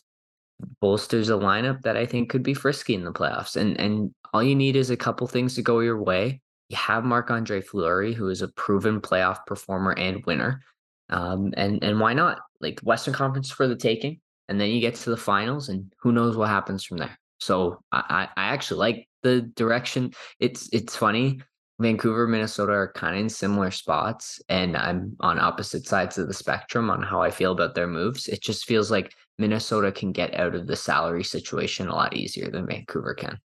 bolsters 0.81 1.31
a 1.31 1.35
lineup 1.35 1.83
that 1.83 1.96
I 1.96 2.07
think 2.07 2.31
could 2.31 2.42
be 2.42 2.55
frisky 2.55 2.94
in 2.94 3.05
the 3.05 3.12
playoffs. 3.12 3.57
And 3.57 3.79
and 3.81 4.14
all 4.33 4.42
you 4.42 4.55
need 4.55 4.77
is 4.77 4.90
a 4.90 4.96
couple 4.96 5.27
things 5.27 5.55
to 5.55 5.62
go 5.62 5.81
your 5.81 6.03
way. 6.03 6.40
You 6.68 6.77
have 6.77 7.05
Marc 7.05 7.31
Andre 7.31 7.61
Fleury, 7.61 8.14
who 8.14 8.29
is 8.29 8.42
a 8.42 8.49
proven 8.49 9.01
playoff 9.01 9.44
performer 9.46 9.92
and 9.92 10.25
winner. 10.27 10.62
Um, 11.09 11.53
and 11.57 11.83
and 11.83 11.99
why 11.99 12.14
not? 12.14 12.40
Like 12.61 12.81
Western 12.81 13.14
Conference 13.14 13.51
for 13.51 13.66
the 13.66 13.77
taking, 13.77 14.20
and 14.49 14.61
then 14.61 14.70
you 14.70 14.81
get 14.81 14.94
to 14.96 15.11
the 15.11 15.16
finals, 15.16 15.68
and 15.68 15.92
who 16.01 16.12
knows 16.12 16.37
what 16.37 16.49
happens 16.49 16.85
from 16.85 16.99
there. 16.99 17.18
So 17.40 17.81
I, 17.90 18.29
I 18.37 18.44
actually 18.44 18.79
like 18.79 19.09
the 19.23 19.42
direction. 19.42 20.12
It's 20.38 20.68
it's 20.73 20.96
funny. 20.96 21.40
Vancouver, 21.81 22.27
Minnesota 22.27 22.73
are 22.73 22.92
kind 22.92 23.14
of 23.16 23.23
in 23.23 23.29
similar 23.31 23.70
spots, 23.70 24.40
and 24.51 24.77
I'm 24.77 25.16
on 25.20 25.40
opposite 25.40 25.87
sides 25.87 26.18
of 26.18 26.29
the 26.29 26.35
spectrum 26.35 26.90
on 26.90 27.03
how 27.03 27.23
I 27.23 27.31
feel 27.31 27.53
about 27.53 27.75
their 27.75 27.87
moves. 27.87 28.29
It 28.29 28.42
just 28.42 28.66
feels 28.66 28.90
like 28.90 29.14
Minnesota 29.40 29.90
can 29.90 30.12
get 30.12 30.35
out 30.35 30.55
of 30.55 30.66
the 30.66 30.76
salary 30.76 31.24
situation 31.24 31.88
a 31.88 31.94
lot 31.94 32.14
easier 32.14 32.50
than 32.50 32.66
Vancouver 32.66 33.14
can. 33.14 33.38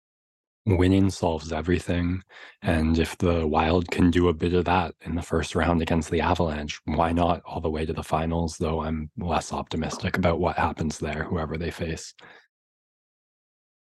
Winning 0.66 1.10
solves 1.10 1.52
everything. 1.52 2.24
And 2.62 2.98
if 2.98 3.18
the 3.18 3.46
Wild 3.46 3.92
can 3.92 4.10
do 4.10 4.30
a 4.30 4.34
bit 4.34 4.54
of 4.54 4.66
that 4.66 4.96
in 5.02 5.16
the 5.16 5.22
first 5.22 5.56
round 5.56 5.82
against 5.82 6.10
the 6.10 6.22
Avalanche, 6.22 6.80
why 6.86 7.12
not 7.12 7.42
all 7.46 7.60
the 7.60 7.70
way 7.70 7.86
to 7.86 7.94
the 7.94 8.04
finals? 8.04 8.58
Though 8.58 8.82
I'm 8.82 9.12
less 9.18 9.52
optimistic 9.52 10.18
about 10.18 10.40
what 10.40 10.58
happens 10.58 11.00
there, 11.00 11.26
whoever 11.26 11.58
they 11.58 11.72
face. 11.72 12.14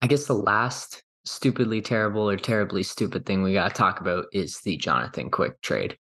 I 0.02 0.08
guess 0.08 0.26
the 0.26 0.34
last 0.34 1.04
stupidly 1.24 1.82
terrible 1.82 2.28
or 2.28 2.36
terribly 2.36 2.82
stupid 2.82 3.28
thing 3.28 3.44
we 3.44 3.54
got 3.54 3.70
to 3.70 3.76
talk 3.76 4.02
about 4.02 4.26
is 4.34 4.60
the 4.62 4.76
Jonathan 4.78 5.30
Quick 5.30 5.62
trade. 5.62 5.98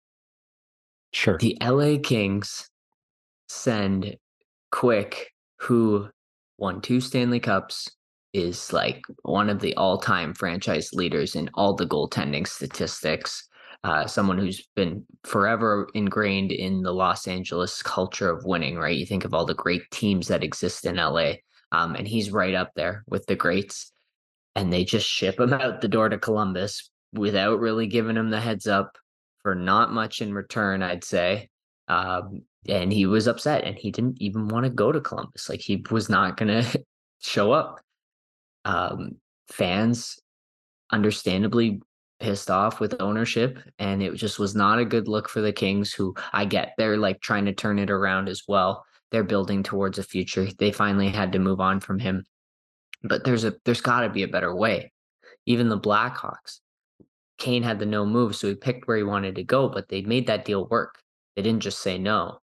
Sure. 1.11 1.39
The 1.39 1.57
LA 1.59 1.97
Kings 2.01 2.69
send 3.49 4.15
Quick 4.71 5.31
who 5.57 6.09
won 6.57 6.81
two 6.81 7.01
Stanley 7.01 7.39
Cups, 7.39 7.89
is 8.33 8.71
like 8.71 9.01
one 9.23 9.49
of 9.49 9.59
the 9.59 9.75
all 9.75 9.97
time 9.97 10.33
franchise 10.33 10.91
leaders 10.93 11.35
in 11.35 11.49
all 11.53 11.73
the 11.73 11.87
goaltending 11.87 12.47
statistics. 12.47 13.47
Uh, 13.83 14.05
someone 14.05 14.37
who's 14.37 14.67
been 14.75 15.05
forever 15.23 15.87
ingrained 15.93 16.51
in 16.51 16.81
the 16.81 16.91
Los 16.91 17.27
Angeles 17.27 17.81
culture 17.81 18.29
of 18.29 18.43
winning, 18.45 18.77
right? 18.77 18.97
You 18.97 19.05
think 19.05 19.23
of 19.23 19.33
all 19.33 19.45
the 19.45 19.53
great 19.53 19.83
teams 19.91 20.27
that 20.27 20.43
exist 20.43 20.85
in 20.85 20.95
LA, 20.97 21.33
um, 21.71 21.95
and 21.95 22.07
he's 22.07 22.31
right 22.31 22.55
up 22.55 22.71
there 22.75 23.03
with 23.07 23.25
the 23.27 23.35
greats. 23.35 23.91
And 24.55 24.73
they 24.73 24.83
just 24.83 25.07
ship 25.07 25.39
him 25.39 25.53
out 25.53 25.81
the 25.81 25.87
door 25.87 26.09
to 26.09 26.17
Columbus 26.17 26.89
without 27.13 27.59
really 27.59 27.85
giving 27.85 28.17
him 28.17 28.31
the 28.31 28.41
heads 28.41 28.67
up 28.67 28.97
for 29.43 29.53
not 29.53 29.93
much 29.93 30.21
in 30.21 30.33
return, 30.33 30.81
I'd 30.81 31.03
say. 31.03 31.49
Um, 31.87 32.41
and 32.67 32.91
he 32.91 33.05
was 33.05 33.27
upset 33.27 33.63
and 33.63 33.77
he 33.77 33.91
didn't 33.91 34.21
even 34.21 34.47
want 34.47 34.65
to 34.65 34.69
go 34.69 34.91
to 34.91 35.01
Columbus. 35.01 35.49
Like 35.49 35.61
he 35.61 35.83
was 35.89 36.09
not 36.09 36.37
going 36.37 36.47
to 36.63 36.83
show 37.19 37.51
up. 37.51 37.79
Um, 38.65 39.17
fans 39.49 40.19
understandably 40.91 41.81
pissed 42.19 42.49
off 42.49 42.79
with 42.79 42.99
ownership 42.99 43.59
and 43.77 44.01
it 44.01 44.13
just 44.15 44.39
was 44.39 44.55
not 44.55 44.79
a 44.79 44.85
good 44.85 45.07
look 45.07 45.29
for 45.29 45.41
the 45.41 45.53
Kings 45.53 45.93
who 45.93 46.15
I 46.33 46.45
get 46.45 46.73
they're 46.77 46.97
like 46.97 47.21
trying 47.21 47.45
to 47.45 47.53
turn 47.53 47.79
it 47.79 47.91
around 47.91 48.27
as 48.27 48.43
well. 48.47 48.85
They're 49.11 49.23
building 49.23 49.63
towards 49.63 49.99
a 49.99 50.03
future. 50.03 50.47
They 50.57 50.71
finally 50.71 51.09
had 51.09 51.31
to 51.33 51.39
move 51.39 51.61
on 51.61 51.79
from 51.79 51.99
him. 51.99 52.25
But 53.03 53.23
there's 53.23 53.43
a 53.43 53.53
there's 53.63 53.81
got 53.81 54.01
to 54.01 54.09
be 54.09 54.23
a 54.23 54.27
better 54.27 54.53
way. 54.53 54.91
Even 55.45 55.69
the 55.69 55.79
Blackhawks. 55.79 56.59
Kane 57.37 57.63
had 57.63 57.77
the 57.77 57.85
no 57.85 58.05
move 58.05 58.35
so 58.35 58.47
he 58.47 58.55
picked 58.55 58.87
where 58.87 58.97
he 58.97 59.03
wanted 59.03 59.35
to 59.35 59.43
go, 59.43 59.69
but 59.69 59.87
they 59.87 60.01
made 60.01 60.27
that 60.27 60.43
deal 60.43 60.67
work. 60.67 60.95
They 61.35 61.43
didn't 61.43 61.61
just 61.61 61.79
say 61.79 61.99
no. 61.99 62.39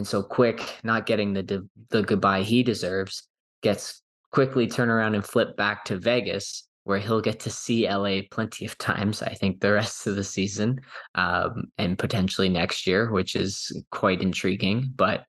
And 0.00 0.08
so 0.08 0.22
Quick, 0.22 0.78
not 0.82 1.04
getting 1.04 1.34
the 1.34 1.68
the 1.90 2.02
goodbye 2.02 2.40
he 2.40 2.62
deserves, 2.62 3.28
gets 3.62 4.00
quickly 4.32 4.66
turn 4.66 4.88
around 4.88 5.14
and 5.14 5.22
flip 5.22 5.58
back 5.58 5.84
to 5.84 5.98
Vegas, 5.98 6.66
where 6.84 6.98
he'll 6.98 7.20
get 7.20 7.38
to 7.40 7.50
see 7.50 7.86
LA 7.86 8.20
plenty 8.30 8.64
of 8.64 8.78
times. 8.78 9.20
I 9.20 9.34
think 9.34 9.60
the 9.60 9.72
rest 9.72 10.06
of 10.06 10.16
the 10.16 10.24
season, 10.24 10.80
um, 11.16 11.64
and 11.76 11.98
potentially 11.98 12.48
next 12.48 12.86
year, 12.86 13.10
which 13.10 13.36
is 13.36 13.70
quite 13.90 14.22
intriguing. 14.22 14.90
But 14.96 15.24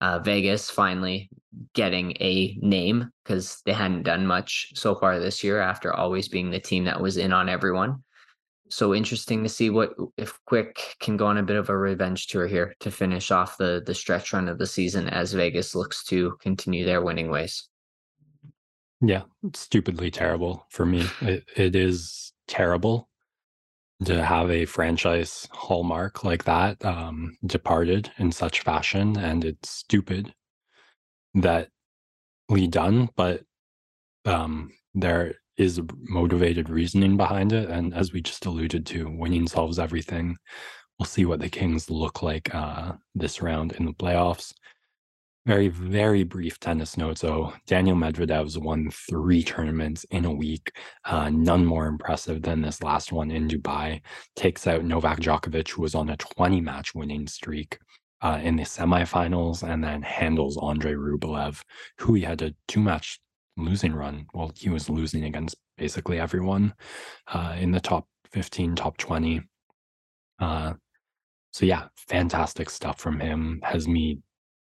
uh, 0.00 0.18
Vegas 0.18 0.68
finally 0.68 1.30
getting 1.74 2.10
a 2.18 2.58
name 2.60 3.12
because 3.22 3.62
they 3.66 3.72
hadn't 3.72 4.02
done 4.02 4.26
much 4.26 4.72
so 4.74 4.96
far 4.96 5.20
this 5.20 5.44
year 5.44 5.60
after 5.60 5.94
always 5.94 6.26
being 6.26 6.50
the 6.50 6.58
team 6.58 6.86
that 6.86 7.00
was 7.00 7.18
in 7.18 7.32
on 7.32 7.48
everyone 7.48 8.02
so 8.70 8.94
interesting 8.94 9.42
to 9.42 9.48
see 9.48 9.70
what 9.70 9.94
if 10.16 10.38
Quick 10.46 10.96
can 11.00 11.16
go 11.16 11.26
on 11.26 11.38
a 11.38 11.42
bit 11.42 11.56
of 11.56 11.68
a 11.68 11.76
revenge 11.76 12.26
tour 12.26 12.46
here 12.46 12.74
to 12.80 12.90
finish 12.90 13.30
off 13.30 13.56
the 13.58 13.82
the 13.84 13.94
stretch 13.94 14.32
run 14.32 14.48
of 14.48 14.58
the 14.58 14.66
season 14.66 15.08
as 15.08 15.32
Vegas 15.32 15.74
looks 15.74 16.04
to 16.04 16.36
continue 16.40 16.84
their 16.84 17.02
winning 17.02 17.30
ways. 17.30 17.68
Yeah, 19.00 19.22
stupidly 19.54 20.10
terrible 20.10 20.66
for 20.70 20.84
me. 20.84 21.06
It, 21.20 21.44
it 21.56 21.76
is 21.76 22.32
terrible. 22.48 23.08
to 24.04 24.24
have 24.24 24.50
a 24.50 24.64
franchise 24.64 25.48
hallmark 25.50 26.22
like 26.24 26.44
that 26.44 26.84
um, 26.84 27.36
departed 27.44 28.10
in 28.18 28.30
such 28.32 28.60
fashion, 28.60 29.16
and 29.18 29.44
it's 29.44 29.70
stupid 29.70 30.32
that 31.34 31.68
Lee 32.48 32.68
done, 32.68 33.08
but 33.16 33.42
um, 34.24 34.72
there 34.94 35.34
is 35.58 35.80
motivated 36.08 36.70
reasoning 36.70 37.16
behind 37.16 37.52
it, 37.52 37.68
and 37.68 37.92
as 37.92 38.12
we 38.12 38.22
just 38.22 38.46
alluded 38.46 38.86
to, 38.86 39.10
winning 39.10 39.48
solves 39.48 39.78
everything. 39.78 40.36
We'll 40.98 41.06
see 41.06 41.26
what 41.26 41.40
the 41.40 41.48
Kings 41.48 41.90
look 41.90 42.22
like 42.22 42.54
uh, 42.54 42.92
this 43.14 43.42
round 43.42 43.72
in 43.72 43.84
the 43.84 43.92
playoffs. 43.92 44.52
Very, 45.46 45.68
very 45.68 46.24
brief 46.24 46.60
tennis 46.60 46.96
note. 46.96 47.18
So 47.18 47.52
Daniil 47.66 47.96
Medvedev's 47.96 48.58
won 48.58 48.90
three 48.90 49.42
tournaments 49.42 50.04
in 50.10 50.24
a 50.24 50.32
week. 50.32 50.72
Uh, 51.04 51.30
none 51.30 51.64
more 51.64 51.86
impressive 51.86 52.42
than 52.42 52.60
this 52.60 52.82
last 52.82 53.12
one 53.12 53.30
in 53.30 53.48
Dubai. 53.48 54.00
Takes 54.36 54.66
out 54.66 54.84
Novak 54.84 55.20
Djokovic, 55.20 55.70
who 55.70 55.82
was 55.82 55.94
on 55.94 56.10
a 56.10 56.16
20 56.16 56.60
match 56.60 56.94
winning 56.94 57.26
streak 57.26 57.78
uh, 58.20 58.40
in 58.42 58.56
the 58.56 58.64
semifinals, 58.64 59.62
and 59.62 59.82
then 59.82 60.02
handles 60.02 60.58
Andre 60.58 60.94
Rublev, 60.94 61.62
who 61.98 62.14
he 62.14 62.22
had 62.22 62.42
a 62.42 62.54
two 62.66 62.80
match 62.80 63.18
losing 63.58 63.94
run. 63.94 64.26
Well, 64.32 64.52
he 64.56 64.68
was 64.70 64.88
losing 64.88 65.24
against 65.24 65.56
basically 65.76 66.18
everyone 66.18 66.74
uh, 67.28 67.56
in 67.58 67.72
the 67.72 67.80
top 67.80 68.06
15, 68.32 68.76
top 68.76 68.96
20. 68.96 69.42
Uh, 70.40 70.74
so 71.52 71.66
yeah, 71.66 71.88
fantastic 71.96 72.70
stuff 72.70 72.98
from 73.00 73.20
him. 73.20 73.60
Has 73.62 73.88
me 73.88 74.20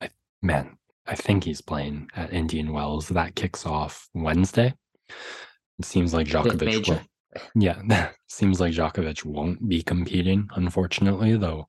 I, 0.02 0.10
man, 0.42 0.78
I 1.08 1.16
think 1.16 1.44
he's 1.44 1.62
playing 1.62 2.10
at 2.16 2.34
Indian 2.34 2.72
Wells. 2.74 3.10
That 3.10 3.36
kicks 3.36 3.66
off 3.66 4.08
Wednesday. 4.14 4.74
It 5.80 5.86
seems 5.86 6.14
like 6.14 6.28
Djokovic. 6.28 6.88
Will, 6.88 7.02
yeah, 7.56 8.12
seems 8.28 8.60
like 8.60 8.74
Djokovic 8.74 9.26
won't 9.26 9.68
be 9.68 9.82
competing, 9.82 10.48
unfortunately, 10.56 11.38
though 11.38 11.68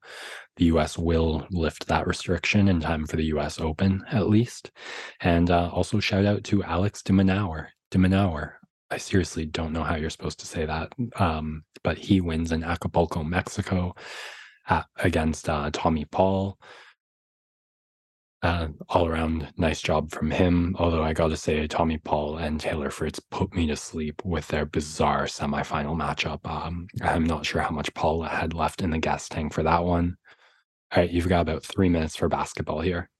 the 0.57 0.67
US 0.67 0.99
will 0.99 1.47
lift 1.51 1.87
that 1.87 2.07
restriction 2.07 2.69
in 2.69 2.81
time 2.81 3.07
for 3.07 3.17
the 3.17 3.27
US 3.37 3.61
Open, 3.61 4.05
at 4.11 4.29
least. 4.29 4.71
And 5.21 5.51
uh, 5.51 5.71
also 5.73 6.01
shout 6.01 6.25
out 6.25 6.45
to 6.45 6.63
Alex 6.65 7.03
de 7.03 7.13
Minaur. 7.13 7.69
Demonauer. 7.91 8.53
I 8.91 8.99
seriously 8.99 9.47
don't 9.47 9.73
know 9.73 9.83
how 9.83 9.97
you're 9.97 10.11
supposed 10.11 10.41
to 10.41 10.47
say 10.47 10.65
that, 10.65 10.93
um, 11.17 11.65
but 11.83 11.99
he 11.99 12.21
wins 12.21 12.53
in 12.53 12.63
Acapulco, 12.63 13.25
Mexico, 13.25 13.95
against 14.99 15.49
uh, 15.49 15.71
Tommy 15.73 16.05
Paul. 16.05 16.59
Uh, 18.43 18.69
all 18.91 19.09
around 19.09 19.49
nice 19.57 19.81
job 19.81 20.13
from 20.13 20.31
him. 20.31 20.77
Although 20.79 21.03
I 21.03 21.15
got 21.15 21.29
to 21.29 21.37
say, 21.37 21.67
Tommy 21.67 21.99
Paul 21.99 22.37
and 22.37 22.61
Taylor 22.61 22.91
Fritz 22.91 23.19
put 23.19 23.53
me 23.55 23.67
to 23.67 23.77
sleep 23.77 24.23
with 24.25 24.47
their 24.49 24.67
bizarre 24.67 25.25
semifinal 25.25 25.97
matchup. 25.97 26.49
Um, 26.49 26.87
I'm 27.03 27.25
not 27.25 27.45
sure 27.45 27.63
how 27.63 27.71
much 27.71 27.93
Paul 27.95 28.23
had 28.23 28.55
left 28.55 28.83
in 28.83 28.91
the 28.91 28.99
gas 28.99 29.29
tank 29.29 29.53
for 29.53 29.65
that 29.65 29.83
one. 29.83 30.17
All 30.93 31.03
right, 31.03 31.11
you've 31.11 31.29
got 31.29 31.41
about 31.41 31.65
three 31.65 31.89
minutes 31.89 32.17
for 32.17 32.29
basketball 32.29 32.81
here. 32.81 33.11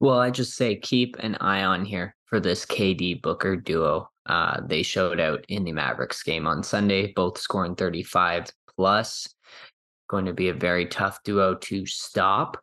Well, 0.00 0.18
I 0.18 0.30
just 0.30 0.54
say 0.54 0.76
keep 0.76 1.16
an 1.20 1.36
eye 1.36 1.62
on 1.62 1.84
here 1.84 2.14
for 2.26 2.40
this 2.40 2.66
KD 2.66 3.22
Booker 3.22 3.56
duo. 3.56 4.08
Uh, 4.26 4.60
they 4.66 4.82
showed 4.82 5.20
out 5.20 5.44
in 5.48 5.64
the 5.64 5.72
Mavericks 5.72 6.22
game 6.22 6.46
on 6.46 6.62
Sunday, 6.62 7.12
both 7.14 7.38
scoring 7.38 7.74
35 7.74 8.46
plus. 8.76 9.28
Going 10.08 10.26
to 10.26 10.32
be 10.32 10.48
a 10.48 10.54
very 10.54 10.86
tough 10.86 11.22
duo 11.24 11.54
to 11.54 11.86
stop. 11.86 12.58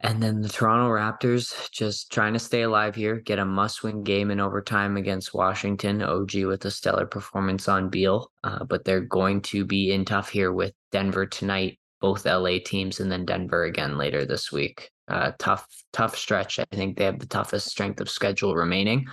And 0.00 0.22
then 0.22 0.42
the 0.42 0.48
Toronto 0.48 0.90
Raptors 0.90 1.70
just 1.70 2.12
trying 2.12 2.34
to 2.34 2.38
stay 2.38 2.62
alive 2.62 2.94
here, 2.94 3.16
get 3.16 3.38
a 3.38 3.44
must 3.44 3.82
win 3.82 4.02
game 4.02 4.30
in 4.30 4.40
overtime 4.40 4.96
against 4.96 5.34
Washington. 5.34 6.02
OG 6.02 6.34
with 6.44 6.64
a 6.66 6.70
stellar 6.70 7.06
performance 7.06 7.68
on 7.68 7.88
Beal. 7.88 8.30
Uh, 8.44 8.64
but 8.64 8.84
they're 8.84 9.00
going 9.00 9.40
to 9.42 9.64
be 9.64 9.92
in 9.92 10.04
tough 10.04 10.28
here 10.28 10.52
with 10.52 10.72
Denver 10.92 11.24
tonight, 11.24 11.78
both 12.00 12.26
LA 12.26 12.58
teams, 12.64 13.00
and 13.00 13.10
then 13.10 13.24
Denver 13.24 13.64
again 13.64 13.96
later 13.96 14.24
this 14.24 14.52
week. 14.52 14.90
Uh, 15.08 15.32
tough, 15.38 15.66
tough 15.92 16.16
stretch. 16.16 16.58
I 16.58 16.64
think 16.72 16.96
they 16.96 17.04
have 17.04 17.18
the 17.18 17.26
toughest 17.26 17.68
strength 17.68 18.00
of 18.00 18.10
schedule 18.10 18.54
remaining. 18.54 19.06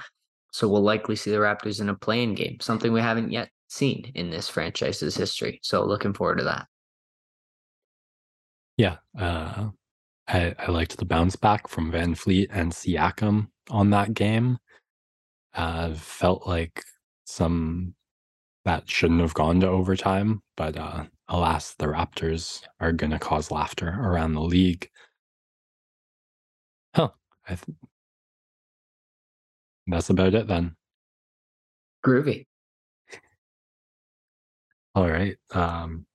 So 0.51 0.67
we'll 0.67 0.81
likely 0.81 1.15
see 1.15 1.31
the 1.31 1.37
Raptors 1.37 1.81
in 1.81 1.89
a 1.89 1.95
play-in 1.95 2.35
game, 2.35 2.57
something 2.59 2.93
we 2.93 3.01
haven't 3.01 3.31
yet 3.31 3.49
seen 3.69 4.11
in 4.15 4.29
this 4.29 4.47
franchise's 4.49 5.15
history. 5.15 5.59
So 5.63 5.83
looking 5.83 6.13
forward 6.13 6.37
to 6.37 6.43
that. 6.45 6.67
Yeah. 8.77 8.97
Uh, 9.17 9.69
I, 10.27 10.55
I 10.57 10.71
liked 10.71 10.97
the 10.97 11.05
bounce 11.05 11.35
back 11.35 11.67
from 11.67 11.91
VanVleet 11.91 12.47
and 12.51 12.71
Siakam 12.71 13.47
on 13.69 13.89
that 13.91 14.13
game. 14.13 14.57
Uh, 15.53 15.93
felt 15.93 16.47
like 16.47 16.83
some 17.25 17.93
that 18.65 18.89
shouldn't 18.89 19.21
have 19.21 19.33
gone 19.33 19.59
to 19.59 19.67
overtime, 19.67 20.41
but 20.55 20.77
uh, 20.77 21.03
alas, 21.27 21.75
the 21.75 21.85
Raptors 21.85 22.63
are 22.79 22.91
going 22.91 23.11
to 23.11 23.19
cause 23.19 23.51
laughter 23.51 23.89
around 23.89 24.33
the 24.33 24.41
league. 24.41 24.89
Huh. 26.95 27.09
I 27.47 27.55
th- 27.55 27.77
that's 29.87 30.09
about 30.09 30.33
it 30.35 30.47
then. 30.47 30.75
Groovy. 32.05 32.45
All 34.95 35.09
right. 35.09 35.37
Um, 35.51 36.05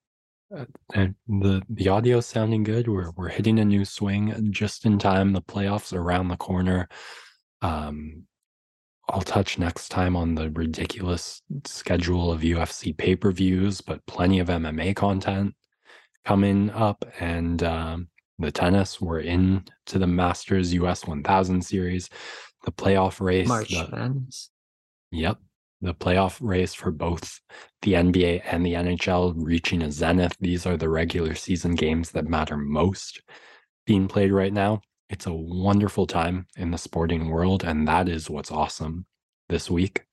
uh, 0.56 0.66
and 0.94 1.14
the 1.26 1.62
the 1.68 1.88
audio 1.88 2.20
sounding 2.20 2.62
good. 2.62 2.88
We're 2.88 3.10
we're 3.16 3.28
hitting 3.28 3.58
a 3.58 3.64
new 3.64 3.84
swing 3.84 4.50
just 4.52 4.86
in 4.86 4.98
time. 4.98 5.32
The 5.32 5.42
playoffs 5.42 5.92
around 5.92 6.28
the 6.28 6.36
corner. 6.36 6.88
Um, 7.60 8.27
I'll 9.08 9.22
touch 9.22 9.58
next 9.58 9.88
time 9.88 10.16
on 10.16 10.34
the 10.34 10.50
ridiculous 10.50 11.42
schedule 11.64 12.30
of 12.30 12.42
UFC 12.42 12.96
pay 12.96 13.16
per 13.16 13.32
views, 13.32 13.80
but 13.80 14.04
plenty 14.06 14.38
of 14.38 14.48
MMA 14.48 14.94
content 14.94 15.54
coming 16.24 16.70
up. 16.70 17.04
And 17.20 17.62
um, 17.62 18.08
the 18.38 18.52
tennis, 18.52 19.00
we're 19.00 19.20
in 19.20 19.64
to 19.86 19.98
the 19.98 20.06
Masters 20.06 20.74
US 20.74 21.06
1000 21.06 21.62
series, 21.62 22.10
the 22.64 22.72
playoff 22.72 23.20
race. 23.20 23.48
March 23.48 23.70
the, 23.70 23.88
Madness. 23.90 24.50
Yep 25.10 25.38
the 25.80 25.94
playoff 25.94 26.38
race 26.40 26.74
for 26.74 26.90
both 26.90 27.40
the 27.82 27.92
NBA 27.92 28.42
and 28.44 28.64
the 28.64 28.74
NHL 28.74 29.34
reaching 29.36 29.82
a 29.82 29.92
zenith. 29.92 30.36
These 30.40 30.66
are 30.66 30.76
the 30.76 30.88
regular 30.88 31.34
season 31.34 31.74
games 31.74 32.10
that 32.12 32.26
matter 32.26 32.56
most 32.56 33.22
being 33.86 34.08
played 34.08 34.32
right 34.32 34.52
now. 34.52 34.80
It's 35.10 35.26
a 35.26 35.32
wonderful 35.32 36.06
time 36.06 36.46
in 36.56 36.70
the 36.70 36.76
sporting 36.76 37.30
world, 37.30 37.64
and 37.64 37.88
that 37.88 38.08
is 38.10 38.28
what's 38.28 38.50
awesome 38.50 39.06
this 39.48 39.70
week. 39.70 40.04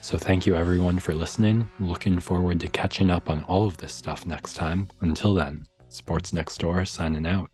So, 0.00 0.16
thank 0.16 0.46
you 0.46 0.54
everyone 0.54 1.00
for 1.00 1.14
listening. 1.14 1.68
Looking 1.80 2.20
forward 2.20 2.60
to 2.60 2.68
catching 2.68 3.10
up 3.10 3.28
on 3.28 3.42
all 3.44 3.66
of 3.66 3.78
this 3.78 3.92
stuff 3.92 4.24
next 4.24 4.54
time. 4.54 4.88
Until 5.00 5.34
then, 5.34 5.66
Sports 5.88 6.32
Next 6.32 6.58
Door 6.58 6.84
signing 6.84 7.26
out. 7.26 7.50